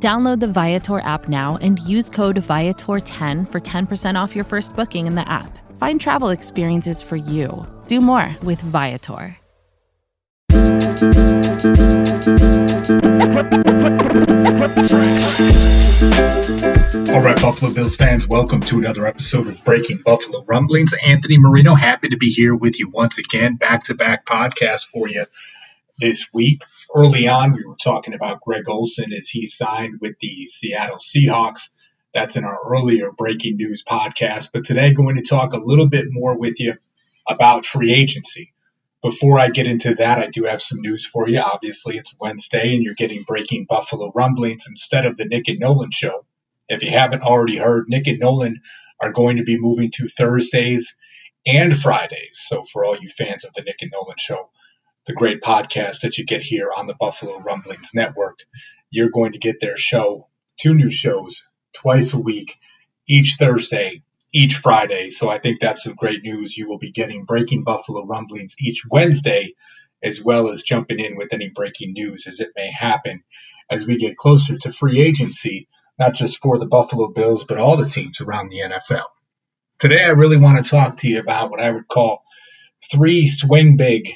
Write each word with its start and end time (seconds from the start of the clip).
Download 0.00 0.38
the 0.38 0.46
Viator 0.46 1.00
app 1.00 1.28
now 1.28 1.58
and 1.60 1.80
use 1.80 2.08
code 2.08 2.36
Viator10 2.36 3.50
for 3.50 3.60
10% 3.60 4.14
off 4.14 4.36
your 4.36 4.44
first 4.44 4.76
booking 4.76 5.08
in 5.08 5.16
the 5.16 5.28
app. 5.28 5.58
Find 5.76 6.00
travel 6.00 6.28
experiences 6.28 7.02
for 7.02 7.16
you. 7.16 7.66
Do 7.88 8.00
more 8.00 8.36
with 8.44 8.60
Viator. 8.60 9.36
All 17.10 17.24
right, 17.24 17.40
Buffalo 17.40 17.72
Bills 17.74 17.96
fans, 17.96 18.28
welcome 18.28 18.60
to 18.60 18.78
another 18.78 19.04
episode 19.06 19.48
of 19.48 19.64
Breaking 19.64 19.98
Buffalo 20.04 20.44
Rumblings. 20.44 20.94
Anthony 21.04 21.38
Marino, 21.38 21.74
happy 21.74 22.10
to 22.10 22.16
be 22.16 22.30
here 22.30 22.54
with 22.54 22.78
you 22.78 22.88
once 22.88 23.18
again. 23.18 23.56
Back 23.56 23.84
to 23.84 23.94
back 23.94 24.24
podcast 24.26 24.86
for 24.86 25.08
you 25.08 25.26
this 25.98 26.28
week. 26.32 26.62
Early 26.94 27.28
on, 27.28 27.52
we 27.52 27.64
were 27.66 27.76
talking 27.76 28.14
about 28.14 28.40
Greg 28.40 28.68
Olsen 28.68 29.12
as 29.12 29.28
he 29.28 29.46
signed 29.46 30.00
with 30.00 30.18
the 30.20 30.46
Seattle 30.46 30.96
Seahawks. 30.96 31.70
That's 32.14 32.36
in 32.36 32.44
our 32.44 32.58
earlier 32.66 33.12
breaking 33.12 33.56
news 33.56 33.84
podcast. 33.84 34.50
But 34.52 34.64
today, 34.64 34.94
going 34.94 35.16
to 35.16 35.22
talk 35.22 35.52
a 35.52 35.58
little 35.58 35.88
bit 35.88 36.06
more 36.08 36.38
with 36.38 36.60
you 36.60 36.74
about 37.28 37.66
free 37.66 37.92
agency. 37.92 38.54
Before 39.02 39.38
I 39.38 39.50
get 39.50 39.66
into 39.66 39.96
that, 39.96 40.18
I 40.18 40.28
do 40.28 40.44
have 40.44 40.62
some 40.62 40.80
news 40.80 41.04
for 41.04 41.28
you. 41.28 41.40
Obviously, 41.40 41.98
it's 41.98 42.14
Wednesday 42.18 42.74
and 42.74 42.82
you're 42.82 42.94
getting 42.94 43.22
breaking 43.22 43.66
Buffalo 43.68 44.10
rumblings 44.14 44.66
instead 44.66 45.04
of 45.04 45.16
the 45.16 45.26
Nick 45.26 45.48
and 45.48 45.60
Nolan 45.60 45.90
show. 45.90 46.24
If 46.68 46.82
you 46.82 46.90
haven't 46.90 47.22
already 47.22 47.58
heard, 47.58 47.88
Nick 47.88 48.06
and 48.06 48.18
Nolan 48.18 48.62
are 48.98 49.12
going 49.12 49.36
to 49.36 49.44
be 49.44 49.60
moving 49.60 49.90
to 49.96 50.06
Thursdays 50.06 50.96
and 51.46 51.78
Fridays. 51.78 52.42
So, 52.48 52.64
for 52.64 52.86
all 52.86 52.98
you 52.98 53.08
fans 53.08 53.44
of 53.44 53.52
the 53.52 53.62
Nick 53.62 53.82
and 53.82 53.92
Nolan 53.92 54.16
show, 54.18 54.50
the 55.08 55.14
great 55.14 55.40
podcast 55.40 56.02
that 56.02 56.18
you 56.18 56.26
get 56.26 56.42
here 56.42 56.68
on 56.76 56.86
the 56.86 56.94
Buffalo 56.94 57.40
Rumblings 57.40 57.92
Network. 57.94 58.40
You're 58.90 59.08
going 59.10 59.32
to 59.32 59.38
get 59.38 59.58
their 59.58 59.78
show, 59.78 60.28
two 60.58 60.74
new 60.74 60.90
shows, 60.90 61.44
twice 61.72 62.12
a 62.12 62.20
week, 62.20 62.58
each 63.08 63.36
Thursday, 63.38 64.02
each 64.34 64.56
Friday. 64.56 65.08
So 65.08 65.30
I 65.30 65.38
think 65.38 65.60
that's 65.60 65.84
some 65.84 65.94
great 65.94 66.22
news. 66.22 66.58
You 66.58 66.68
will 66.68 66.76
be 66.76 66.92
getting 66.92 67.24
breaking 67.24 67.64
Buffalo 67.64 68.04
Rumblings 68.04 68.54
each 68.60 68.82
Wednesday, 68.90 69.54
as 70.02 70.22
well 70.22 70.50
as 70.50 70.62
jumping 70.62 71.00
in 71.00 71.16
with 71.16 71.32
any 71.32 71.48
breaking 71.48 71.94
news 71.94 72.26
as 72.26 72.40
it 72.40 72.50
may 72.54 72.70
happen 72.70 73.24
as 73.70 73.86
we 73.86 73.96
get 73.96 74.16
closer 74.16 74.58
to 74.58 74.72
free 74.72 75.00
agency, 75.00 75.68
not 75.98 76.14
just 76.14 76.36
for 76.36 76.58
the 76.58 76.66
Buffalo 76.66 77.08
Bills, 77.08 77.44
but 77.44 77.56
all 77.56 77.78
the 77.78 77.88
teams 77.88 78.20
around 78.20 78.50
the 78.50 78.60
NFL. 78.60 79.06
Today, 79.78 80.04
I 80.04 80.10
really 80.10 80.36
want 80.36 80.62
to 80.62 80.70
talk 80.70 80.96
to 80.96 81.08
you 81.08 81.18
about 81.18 81.50
what 81.50 81.62
I 81.62 81.70
would 81.70 81.88
call 81.88 82.24
three 82.92 83.26
swing 83.26 83.78
big 83.78 84.10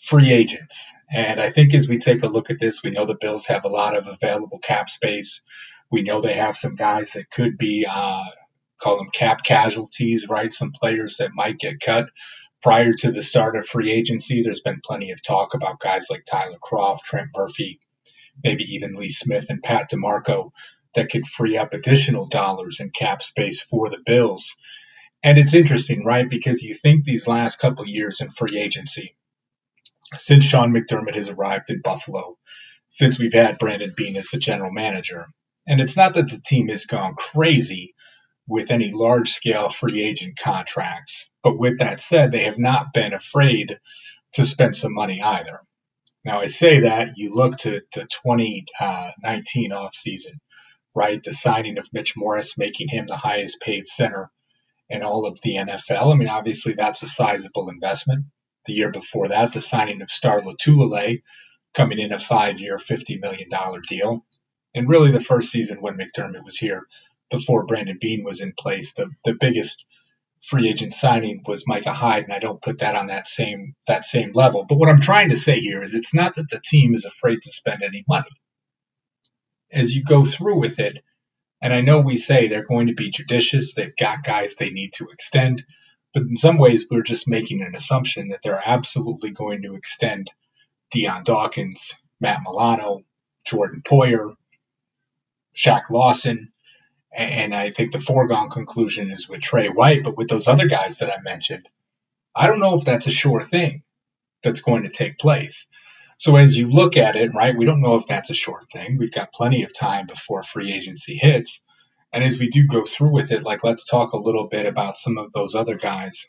free 0.00 0.32
agents. 0.32 0.94
And 1.12 1.40
I 1.40 1.50
think 1.50 1.74
as 1.74 1.86
we 1.86 1.98
take 1.98 2.22
a 2.22 2.28
look 2.28 2.50
at 2.50 2.58
this, 2.58 2.82
we 2.82 2.90
know 2.90 3.04
the 3.04 3.18
Bills 3.20 3.46
have 3.46 3.64
a 3.64 3.68
lot 3.68 3.96
of 3.96 4.08
available 4.08 4.58
cap 4.58 4.88
space. 4.88 5.42
We 5.90 6.02
know 6.02 6.20
they 6.20 6.34
have 6.34 6.56
some 6.56 6.74
guys 6.74 7.12
that 7.12 7.30
could 7.30 7.58
be, 7.58 7.86
uh, 7.88 8.24
call 8.80 8.96
them 8.96 9.08
cap 9.12 9.44
casualties, 9.44 10.26
right? 10.28 10.52
Some 10.52 10.72
players 10.72 11.16
that 11.18 11.32
might 11.34 11.58
get 11.58 11.80
cut 11.80 12.06
prior 12.62 12.94
to 12.94 13.12
the 13.12 13.22
start 13.22 13.56
of 13.56 13.66
free 13.66 13.90
agency. 13.90 14.42
There's 14.42 14.62
been 14.62 14.80
plenty 14.82 15.10
of 15.10 15.22
talk 15.22 15.52
about 15.54 15.80
guys 15.80 16.06
like 16.08 16.24
Tyler 16.24 16.58
Kroft, 16.62 17.02
Trent 17.02 17.28
Murphy, 17.36 17.78
maybe 18.42 18.64
even 18.74 18.94
Lee 18.94 19.10
Smith 19.10 19.46
and 19.50 19.62
Pat 19.62 19.90
DiMarco 19.90 20.50
that 20.94 21.10
could 21.10 21.26
free 21.26 21.58
up 21.58 21.74
additional 21.74 22.26
dollars 22.26 22.80
in 22.80 22.90
cap 22.90 23.22
space 23.22 23.62
for 23.62 23.90
the 23.90 24.02
Bills. 24.04 24.56
And 25.22 25.36
it's 25.36 25.54
interesting, 25.54 26.04
right? 26.04 26.28
Because 26.28 26.62
you 26.62 26.72
think 26.72 27.04
these 27.04 27.26
last 27.26 27.58
couple 27.58 27.86
years 27.86 28.22
in 28.22 28.30
free 28.30 28.58
agency, 28.58 29.14
since 30.18 30.44
Sean 30.44 30.72
McDermott 30.72 31.14
has 31.14 31.28
arrived 31.28 31.70
in 31.70 31.80
Buffalo, 31.82 32.36
since 32.88 33.18
we've 33.18 33.32
had 33.32 33.58
Brandon 33.58 33.92
Beane 33.96 34.16
as 34.16 34.28
the 34.28 34.38
general 34.38 34.72
manager. 34.72 35.26
And 35.66 35.80
it's 35.80 35.96
not 35.96 36.14
that 36.14 36.28
the 36.28 36.40
team 36.44 36.68
has 36.68 36.86
gone 36.86 37.14
crazy 37.14 37.94
with 38.48 38.70
any 38.72 38.90
large 38.92 39.30
scale 39.30 39.70
free 39.70 40.02
agent 40.02 40.36
contracts. 40.36 41.30
But 41.42 41.58
with 41.58 41.78
that 41.78 42.00
said, 42.00 42.32
they 42.32 42.44
have 42.44 42.58
not 42.58 42.92
been 42.92 43.12
afraid 43.12 43.78
to 44.32 44.44
spend 44.44 44.74
some 44.74 44.94
money 44.94 45.22
either. 45.22 45.60
Now, 46.24 46.40
I 46.40 46.46
say 46.46 46.80
that 46.80 47.16
you 47.16 47.34
look 47.34 47.58
to 47.58 47.80
the 47.94 48.06
2019 48.06 49.70
offseason, 49.70 50.38
right? 50.94 51.22
The 51.22 51.32
signing 51.32 51.78
of 51.78 51.88
Mitch 51.92 52.16
Morse, 52.16 52.58
making 52.58 52.88
him 52.88 53.06
the 53.06 53.16
highest 53.16 53.60
paid 53.60 53.86
center 53.86 54.30
in 54.88 55.02
all 55.02 55.26
of 55.26 55.40
the 55.42 55.56
NFL. 55.56 56.12
I 56.12 56.16
mean, 56.16 56.28
obviously, 56.28 56.74
that's 56.74 57.02
a 57.02 57.06
sizable 57.06 57.70
investment. 57.70 58.26
The 58.66 58.74
year 58.74 58.90
before 58.90 59.28
that, 59.28 59.52
the 59.52 59.60
signing 59.60 60.02
of 60.02 60.10
Star 60.10 60.40
Lotulelei, 60.40 61.22
coming 61.74 61.98
in 61.98 62.12
a 62.12 62.18
five-year, 62.18 62.78
$50 62.78 63.20
million 63.20 63.48
deal. 63.88 64.24
And 64.74 64.88
really 64.88 65.12
the 65.12 65.20
first 65.20 65.50
season 65.50 65.80
when 65.80 65.98
McDermott 65.98 66.44
was 66.44 66.58
here, 66.58 66.86
before 67.30 67.66
Brandon 67.66 67.98
Beane 68.00 68.24
was 68.24 68.40
in 68.40 68.52
place, 68.58 68.92
the, 68.94 69.10
the 69.24 69.34
biggest 69.34 69.86
free 70.42 70.68
agent 70.68 70.94
signing 70.94 71.42
was 71.46 71.66
Micah 71.66 71.92
Hyde, 71.92 72.24
and 72.24 72.32
I 72.32 72.38
don't 72.38 72.62
put 72.62 72.78
that 72.78 72.96
on 72.96 73.08
that 73.08 73.28
same 73.28 73.74
that 73.86 74.04
same 74.04 74.32
level. 74.34 74.66
But 74.68 74.78
what 74.78 74.88
I'm 74.88 75.00
trying 75.00 75.30
to 75.30 75.36
say 75.36 75.60
here 75.60 75.82
is 75.82 75.94
it's 75.94 76.14
not 76.14 76.36
that 76.36 76.48
the 76.50 76.60
team 76.60 76.94
is 76.94 77.04
afraid 77.04 77.42
to 77.42 77.52
spend 77.52 77.82
any 77.82 78.04
money. 78.08 78.30
As 79.72 79.94
you 79.94 80.02
go 80.02 80.24
through 80.24 80.58
with 80.58 80.78
it, 80.78 81.02
and 81.62 81.72
I 81.72 81.80
know 81.82 82.00
we 82.00 82.16
say 82.16 82.48
they're 82.48 82.64
going 82.64 82.88
to 82.88 82.94
be 82.94 83.10
judicious, 83.10 83.74
they've 83.74 83.96
got 83.96 84.24
guys 84.24 84.54
they 84.54 84.70
need 84.70 84.94
to 84.94 85.08
extend, 85.12 85.64
but 86.12 86.22
in 86.22 86.36
some 86.36 86.58
ways, 86.58 86.86
we're 86.90 87.02
just 87.02 87.28
making 87.28 87.62
an 87.62 87.74
assumption 87.74 88.28
that 88.28 88.40
they're 88.42 88.62
absolutely 88.64 89.30
going 89.30 89.62
to 89.62 89.74
extend 89.74 90.30
Dion 90.90 91.24
Dawkins, 91.24 91.94
Matt 92.20 92.40
Milano, 92.44 93.04
Jordan 93.46 93.82
Poyer, 93.84 94.34
Shaq 95.54 95.90
Lawson. 95.90 96.52
And 97.16 97.54
I 97.54 97.70
think 97.70 97.92
the 97.92 98.00
foregone 98.00 98.50
conclusion 98.50 99.10
is 99.10 99.28
with 99.28 99.40
Tre 99.40 99.68
White, 99.68 100.04
but 100.04 100.16
with 100.16 100.28
those 100.28 100.48
other 100.48 100.68
guys 100.68 100.98
that 100.98 101.10
I 101.10 101.20
mentioned, 101.22 101.68
I 102.34 102.46
don't 102.46 102.60
know 102.60 102.76
if 102.76 102.84
that's 102.84 103.08
a 103.08 103.12
sure 103.12 103.40
thing 103.40 103.82
that's 104.42 104.60
going 104.60 104.84
to 104.84 104.88
take 104.88 105.18
place. 105.18 105.66
So 106.18 106.36
as 106.36 106.56
you 106.56 106.70
look 106.70 106.96
at 106.96 107.16
it, 107.16 107.34
right, 107.34 107.56
we 107.56 107.64
don't 107.64 107.80
know 107.80 107.96
if 107.96 108.06
that's 108.06 108.30
a 108.30 108.34
short 108.34 108.70
thing. 108.70 108.98
We've 108.98 109.12
got 109.12 109.32
plenty 109.32 109.64
of 109.64 109.74
time 109.74 110.06
before 110.06 110.42
free 110.42 110.72
agency 110.72 111.14
hits. 111.14 111.62
And 112.12 112.24
as 112.24 112.38
we 112.38 112.48
do 112.48 112.66
go 112.66 112.84
through 112.84 113.12
with 113.12 113.30
it, 113.30 113.42
like 113.42 113.62
let's 113.62 113.84
talk 113.84 114.12
a 114.12 114.18
little 114.18 114.48
bit 114.48 114.66
about 114.66 114.98
some 114.98 115.18
of 115.18 115.32
those 115.32 115.54
other 115.54 115.76
guys 115.76 116.26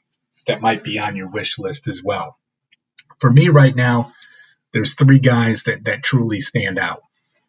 that 0.47 0.61
might 0.61 0.83
be 0.83 0.99
on 0.99 1.15
your 1.15 1.29
wish 1.29 1.57
list 1.57 1.87
as 1.87 2.01
well. 2.03 2.37
For 3.19 3.31
me 3.31 3.49
right 3.49 3.75
now, 3.75 4.13
there's 4.73 4.95
three 4.95 5.19
guys 5.19 5.63
that, 5.63 5.85
that 5.85 6.03
truly 6.03 6.41
stand 6.41 6.79
out. 6.79 7.01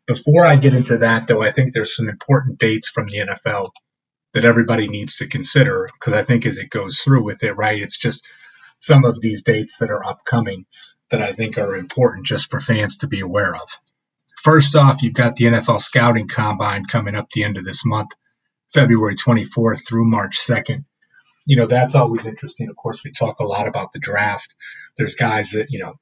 Before 0.07 0.45
I 0.45 0.57
get 0.57 0.75
into 0.75 0.99
that, 0.99 1.29
though, 1.29 1.43
I 1.43 1.53
think 1.53 1.73
there's 1.73 1.95
some 1.95 2.09
important 2.09 2.59
dates 2.59 2.89
from 2.89 3.07
the 3.07 3.19
NFL 3.19 3.71
that 4.35 4.45
everybody 4.45 4.89
needs 4.89 5.17
to 5.17 5.29
consider 5.29 5.89
because 5.93 6.15
I 6.15 6.25
think 6.25 6.47
as 6.47 6.59
it 6.59 6.71
goes 6.71 6.99
through 6.99 7.25
with 7.25 7.43
it, 7.43 7.53
right, 7.53 7.81
it's 7.81 7.99
just 7.99 8.25
some 8.81 9.05
of 9.05 9.21
these 9.21 9.43
dates 9.43 9.79
that 9.79 9.91
are 9.91 10.05
upcoming 10.05 10.67
that 11.11 11.23
I 11.23 11.33
think 11.33 11.59
are 11.59 11.77
important 11.77 12.27
just 12.27 12.51
for 12.51 12.61
fans 12.61 12.99
to 12.99 13.07
be 13.07 13.21
aware 13.21 13.55
of. 13.55 13.69
First 14.37 14.75
off, 14.75 15.03
you've 15.03 15.15
got 15.15 15.37
the 15.37 15.45
NFL 15.45 15.81
scouting 15.81 16.27
combine 16.27 16.87
coming 16.87 17.15
up 17.15 17.31
the 17.31 17.45
end 17.45 17.59
of 17.59 17.65
this 17.65 17.85
month. 17.85 18.11
February 18.73 19.17
24th 19.17 19.87
through 19.87 20.09
March 20.09 20.39
2nd. 20.39 20.85
You 21.45 21.57
know, 21.57 21.67
that's 21.67 21.95
always 21.95 22.27
interesting. 22.27 22.69
Of 22.69 22.77
course, 22.77 23.03
we 23.05 23.11
talk 23.11 23.41
a 23.41 23.47
lot 23.47 23.67
about 23.69 23.93
the 23.93 23.99
draft. 23.99 24.55
There's 24.97 25.15
guys 25.15 25.53
that, 25.53 25.71
you 25.71 25.81
know, 25.81 25.95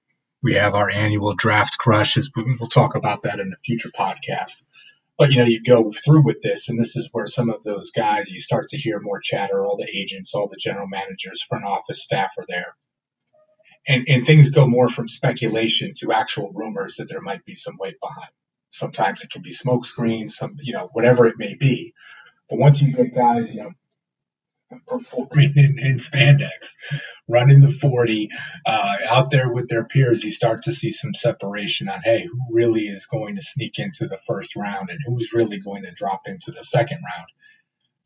we 0.42 0.54
have 0.54 0.74
our 0.74 0.90
annual 0.90 1.34
draft 1.34 1.78
crushes. 1.78 2.30
We'll 2.34 2.68
talk 2.68 2.94
about 2.94 3.22
that 3.22 3.40
in 3.40 3.52
a 3.52 3.58
future 3.64 3.90
podcast. 3.90 4.62
But, 5.18 5.30
you 5.30 5.38
know, 5.38 5.44
you 5.44 5.62
go 5.62 5.92
through 5.92 6.24
with 6.24 6.40
this, 6.40 6.68
and 6.68 6.78
this 6.78 6.96
is 6.96 7.10
where 7.12 7.26
some 7.26 7.50
of 7.50 7.62
those 7.62 7.90
guys, 7.90 8.30
you 8.30 8.40
start 8.40 8.70
to 8.70 8.78
hear 8.78 9.00
more 9.00 9.20
chatter. 9.20 9.64
All 9.64 9.76
the 9.76 9.88
agents, 9.94 10.34
all 10.34 10.48
the 10.48 10.56
general 10.58 10.86
managers, 10.88 11.42
front 11.42 11.64
office 11.64 12.02
staff 12.02 12.32
are 12.38 12.46
there. 12.48 12.74
And, 13.86 14.06
and 14.08 14.26
things 14.26 14.50
go 14.50 14.66
more 14.66 14.88
from 14.88 15.08
speculation 15.08 15.92
to 15.98 16.12
actual 16.12 16.52
rumors 16.54 16.96
that 16.96 17.08
there 17.08 17.20
might 17.20 17.44
be 17.44 17.54
some 17.54 17.76
weight 17.78 18.00
behind. 18.00 18.30
Sometimes 18.70 19.22
it 19.22 19.30
can 19.30 19.42
be 19.42 19.52
smoke 19.52 19.84
screens, 19.84 20.36
some, 20.36 20.56
you 20.60 20.72
know, 20.72 20.88
whatever 20.92 21.26
it 21.26 21.38
may 21.38 21.54
be. 21.54 21.92
But 22.50 22.58
once 22.60 22.82
you 22.82 22.92
get 22.92 23.14
guys, 23.14 23.54
you 23.54 23.62
know, 23.62 23.72
performing 24.88 25.54
in, 25.56 25.78
in 25.78 25.96
spandex, 25.96 26.74
running 27.28 27.60
the 27.60 27.70
40, 27.70 28.30
uh, 28.66 28.96
out 29.08 29.30
there 29.30 29.52
with 29.52 29.68
their 29.68 29.84
peers, 29.84 30.24
you 30.24 30.30
start 30.32 30.64
to 30.64 30.72
see 30.72 30.90
some 30.90 31.14
separation 31.14 31.88
on, 31.88 32.00
hey, 32.04 32.24
who 32.26 32.40
really 32.54 32.86
is 32.88 33.06
going 33.06 33.36
to 33.36 33.42
sneak 33.42 33.78
into 33.78 34.08
the 34.08 34.18
first 34.18 34.56
round 34.56 34.90
and 34.90 35.00
who's 35.06 35.32
really 35.32 35.60
going 35.60 35.84
to 35.84 35.92
drop 35.92 36.22
into 36.26 36.52
the 36.52 36.64
second 36.64 36.98
round. 36.98 37.28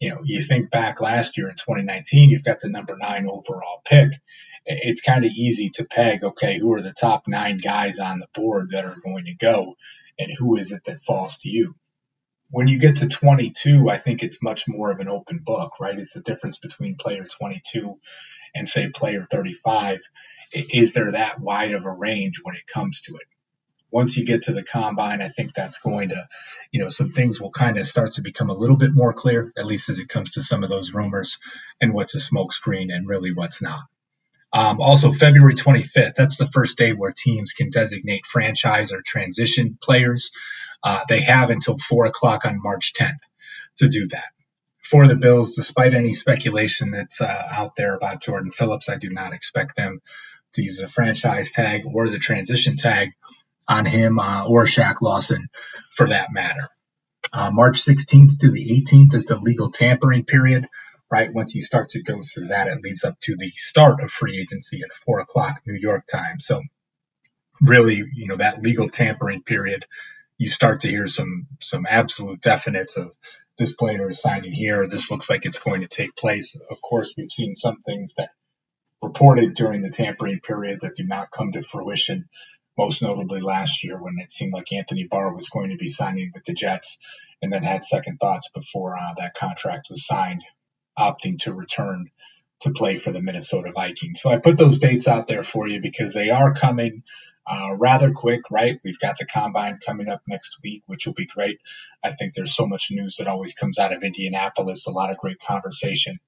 you 0.01 0.11
know, 0.11 0.21
you 0.25 0.41
think 0.43 0.71
back 0.71 1.01
last 1.01 1.39
year 1.39 1.49
in 1.49 1.57
2019, 1.57 2.31
you've 2.31 2.45
got 2.45 2.61
the 2.61 2.69
number 2.69 2.97
nine 2.99 3.27
overall 3.29 3.81
pick. 3.85 4.11
It's 4.67 5.03
kind 5.03 5.25
of 5.25 5.31
easy 5.33 5.71
to 5.75 5.85
peg, 5.85 6.25
okay, 6.25 6.59
who 6.59 6.73
are 6.75 6.83
the 6.83 6.93
top 6.93 7.25
nine 7.29 7.59
guys 7.59 7.99
on 8.01 8.19
the 8.19 8.29
board 8.35 8.71
that 8.71 8.85
are 8.85 8.97
going 9.05 9.27
to 9.27 9.35
go, 9.35 9.77
and 10.19 10.31
who 10.37 10.57
is 10.57 10.73
it 10.73 10.85
that 10.85 10.99
falls 11.01 11.39
to 11.39 11.49
you? 11.49 11.75
When 12.51 12.69
you 12.69 12.79
get 12.79 12.97
to 12.97 13.09
22, 13.09 13.89
I 13.91 13.99
think 13.99 14.23
it's 14.23 14.43
much 14.43 14.69
more 14.69 14.91
of 14.91 15.01
an 15.01 15.09
open 15.09 15.39
book, 15.39 15.81
right? 15.81 15.99
It's 15.99 16.15
the 16.15 16.21
difference 16.21 16.59
between 16.59 16.97
player 16.97 17.25
22 17.25 17.99
and, 18.55 18.69
say, 18.69 18.91
player 18.91 19.23
35. 19.23 19.99
Is 20.53 20.93
there 20.93 21.13
that 21.13 21.41
wide 21.41 21.73
of 21.73 21.85
a 21.85 21.91
range 21.91 22.41
when 22.43 22.55
it 22.55 22.67
comes 22.67 23.01
to 23.03 23.17
it? 23.17 23.27
once 23.95 24.17
you 24.17 24.27
get 24.27 24.43
to 24.43 24.53
the 24.53 24.65
combine, 24.65 25.23
I 25.23 25.29
think 25.29 25.55
that's 25.55 25.79
going 25.79 26.09
to, 26.09 26.27
you 26.73 26.81
know, 26.81 26.89
some 26.89 27.13
things 27.13 27.41
will 27.41 27.53
kind 27.53 27.79
of 27.79 27.87
start 27.87 28.15
to 28.15 28.23
become 28.23 28.51
a 28.51 28.55
little 28.55 28.77
bit 28.77 28.93
more 28.93 29.13
clear, 29.13 29.53
at 29.57 29.67
least 29.67 29.89
as 29.89 30.01
it 30.01 30.09
comes 30.09 30.33
to 30.33 30.43
some 30.43 30.65
of 30.65 30.69
those 30.69 30.93
rumors 30.93 31.39
and 31.81 31.95
what's 31.95 32.17
a 32.17 32.19
smokescreen 32.19 32.93
and 32.93 33.07
really 33.07 33.33
what's 33.33 33.63
not. 33.63 33.85
Um, 34.55 34.81
also, 34.81 35.11
February 35.11 35.55
25th, 35.55 36.15
that's 36.15 36.37
the 36.37 36.47
first 36.47 36.79
day 36.79 36.93
where 36.93 37.13
teams 37.13 37.53
can 37.53 37.71
designate 37.71 38.25
franchise 38.25 38.93
or 38.93 39.03
transition 39.05 39.77
players. 39.83 40.31
Uh, 40.83 41.01
they 41.09 41.21
have 41.23 41.51
until 41.51 41.77
4 41.77 42.07
o'clock 42.07 42.45
on 42.45 42.63
March 42.63 42.93
10th 42.95 43.19
to 43.79 43.89
do 43.89 44.07
that. 44.09 44.27
For 44.81 45.09
the 45.09 45.17
Bills, 45.17 45.57
despite 45.57 45.93
any 45.95 46.13
speculation 46.13 46.93
that's 46.93 47.21
uh, 47.21 47.43
out 47.51 47.75
there 47.75 47.97
about 47.97 48.23
Jordan 48.23 48.51
Phillips, 48.51 48.89
I 48.89 48.97
do 48.97 49.11
not 49.11 49.33
expect 49.33 49.75
them 49.75 50.01
to 50.53 50.63
use 50.63 50.77
the 50.77 50.87
franchise 50.87 51.51
tag 51.51 51.83
or 51.93 52.09
the 52.09 52.19
transition 52.19 52.77
tag 52.77 53.11
on 53.67 53.87
him 53.87 54.21
uh, 54.21 54.47
or 54.47 54.67
Shaq 54.67 55.01
Lawson 55.03 55.49
for 55.91 56.09
that 56.11 56.29
matter. 56.33 56.69
Uh, 57.33 57.51
March 57.51 57.83
16th 57.85 58.39
to 58.39 58.53
the 58.53 58.85
18th 58.87 59.15
is 59.15 59.25
the 59.25 59.37
legal 59.37 59.71
tampering 59.71 60.25
period, 60.25 60.67
right? 61.11 61.33
Once 61.33 61.55
you 61.55 61.63
start 61.63 61.91
to 61.91 62.03
go 62.03 62.21
through 62.23 62.49
that, 62.49 62.69
it 62.69 62.83
leads 62.83 63.05
up 63.05 63.19
to 63.21 63.37
the 63.37 63.49
start 63.51 64.03
of 64.03 64.11
free 64.11 64.41
agency 64.41 64.81
at 64.83 64.93
4 64.93 65.21
o'clock 65.21 65.61
New 65.67 65.79
York 65.79 66.07
time. 66.07 66.41
So, 66.41 66.63
really, 67.61 68.03
you 68.15 68.27
know, 68.27 68.37
that 68.37 68.63
legal 68.63 68.89
tampering 68.89 69.43
period, 69.43 69.87
you 70.39 70.49
start 70.49 70.81
to 70.81 70.89
hear 70.89 71.07
some 71.07 71.47
some 71.61 71.87
absolute 71.89 72.41
definites 72.41 72.97
of 72.97 73.13
this 73.57 73.73
player 73.73 74.09
is 74.11 74.21
signing 74.21 74.53
here. 74.53 74.89
This 74.89 75.11
looks 75.11 75.31
like 75.31 75.47
it's 75.47 75.61
going 75.61 75.83
to 75.83 75.87
take 75.87 76.17
place. 76.17 76.57
Of 76.71 76.83
course, 76.83 77.15
we've 77.17 77.31
seen 77.31 77.53
some 77.53 77.83
things 77.83 78.15
that 78.17 78.31
reported 79.03 79.55
during 79.55 79.83
the 79.83 79.91
tampering 79.91 80.41
period 80.41 80.81
that 80.81 80.97
do 80.97 81.05
not 81.05 81.31
come 81.31 81.53
to 81.53 81.63
fruition 81.63 82.29
most 82.77 83.03
notably 83.03 83.41
last 83.41 83.85
year 83.85 84.01
when 84.01 84.15
it 84.19 84.33
seemed 84.33 84.53
like 84.53 84.73
Anthony 84.73 85.07
Barr 85.07 85.33
was 85.33 85.49
going 85.49 85.71
to 85.71 85.77
be 85.77 85.89
signing 85.89 86.33
with 86.35 86.45
the 86.45 86.55
Jets 86.55 86.99
and 87.41 87.53
then 87.53 87.63
had 87.63 87.85
second 87.85 88.19
thoughts 88.19 88.49
before 88.53 88.97
uh, 88.97 89.15
that 89.19 89.35
contract 89.35 89.89
was 89.91 90.07
signed, 90.07 90.43
opting 90.99 91.39
to 91.41 91.53
return 91.53 92.11
to 92.61 92.71
play 92.71 92.97
for 92.97 93.13
the 93.13 93.21
Minnesota 93.21 93.73
Vikings. 93.75 94.21
So 94.21 94.31
I 94.31 94.39
put 94.39 94.57
those 94.57 94.79
dates 94.79 95.09
out 95.09 95.27
there 95.27 95.43
for 95.43 95.69
you 95.69 95.81
because 95.81 96.15
they 96.15 96.31
are 96.31 96.55
coming 96.55 97.03
uh, 97.47 97.77
rather 97.79 98.13
quick, 98.13 98.51
right? 98.51 98.81
We've 98.85 98.99
got 98.99 99.19
the 99.19 99.27
combine 99.27 99.79
coming 99.85 100.09
up 100.09 100.23
next 100.27 100.59
week, 100.63 100.83
which 100.87 101.07
will 101.07 101.15
be 101.15 101.27
great. 101.27 101.61
I 102.03 102.13
think 102.13 102.33
there's 102.33 102.55
so 102.55 102.67
much 102.67 102.89
news 102.91 103.17
that 103.17 103.29
always 103.29 103.55
comes 103.55 103.79
out 103.79 103.93
of 103.93 104.03
Indianapolis, 104.03 104.87
a 104.87 104.91
lot 104.91 105.11
of 105.11 105.19
great 105.19 105.41
conversation 105.41 106.21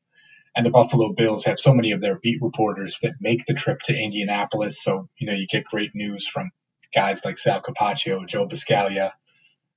and 0.56 0.64
the 0.64 0.70
Buffalo 0.70 1.12
Bills 1.12 1.44
have 1.44 1.58
so 1.58 1.74
many 1.74 1.92
of 1.92 2.00
their 2.00 2.18
beat 2.18 2.40
reporters 2.40 3.00
that 3.02 3.20
make 3.20 3.44
the 3.44 3.52
trip 3.52 3.80
to 3.82 3.96
Indianapolis. 3.96 4.82
So, 4.82 5.08
you 5.18 5.26
know, 5.26 5.34
you 5.34 5.46
get 5.46 5.66
great 5.66 5.94
news 5.94 6.26
from 6.26 6.50
guys 6.94 7.26
like 7.26 7.36
Sal 7.36 7.60
Capaccio, 7.60 8.26
Joe 8.26 8.48
Buscaglia, 8.48 9.12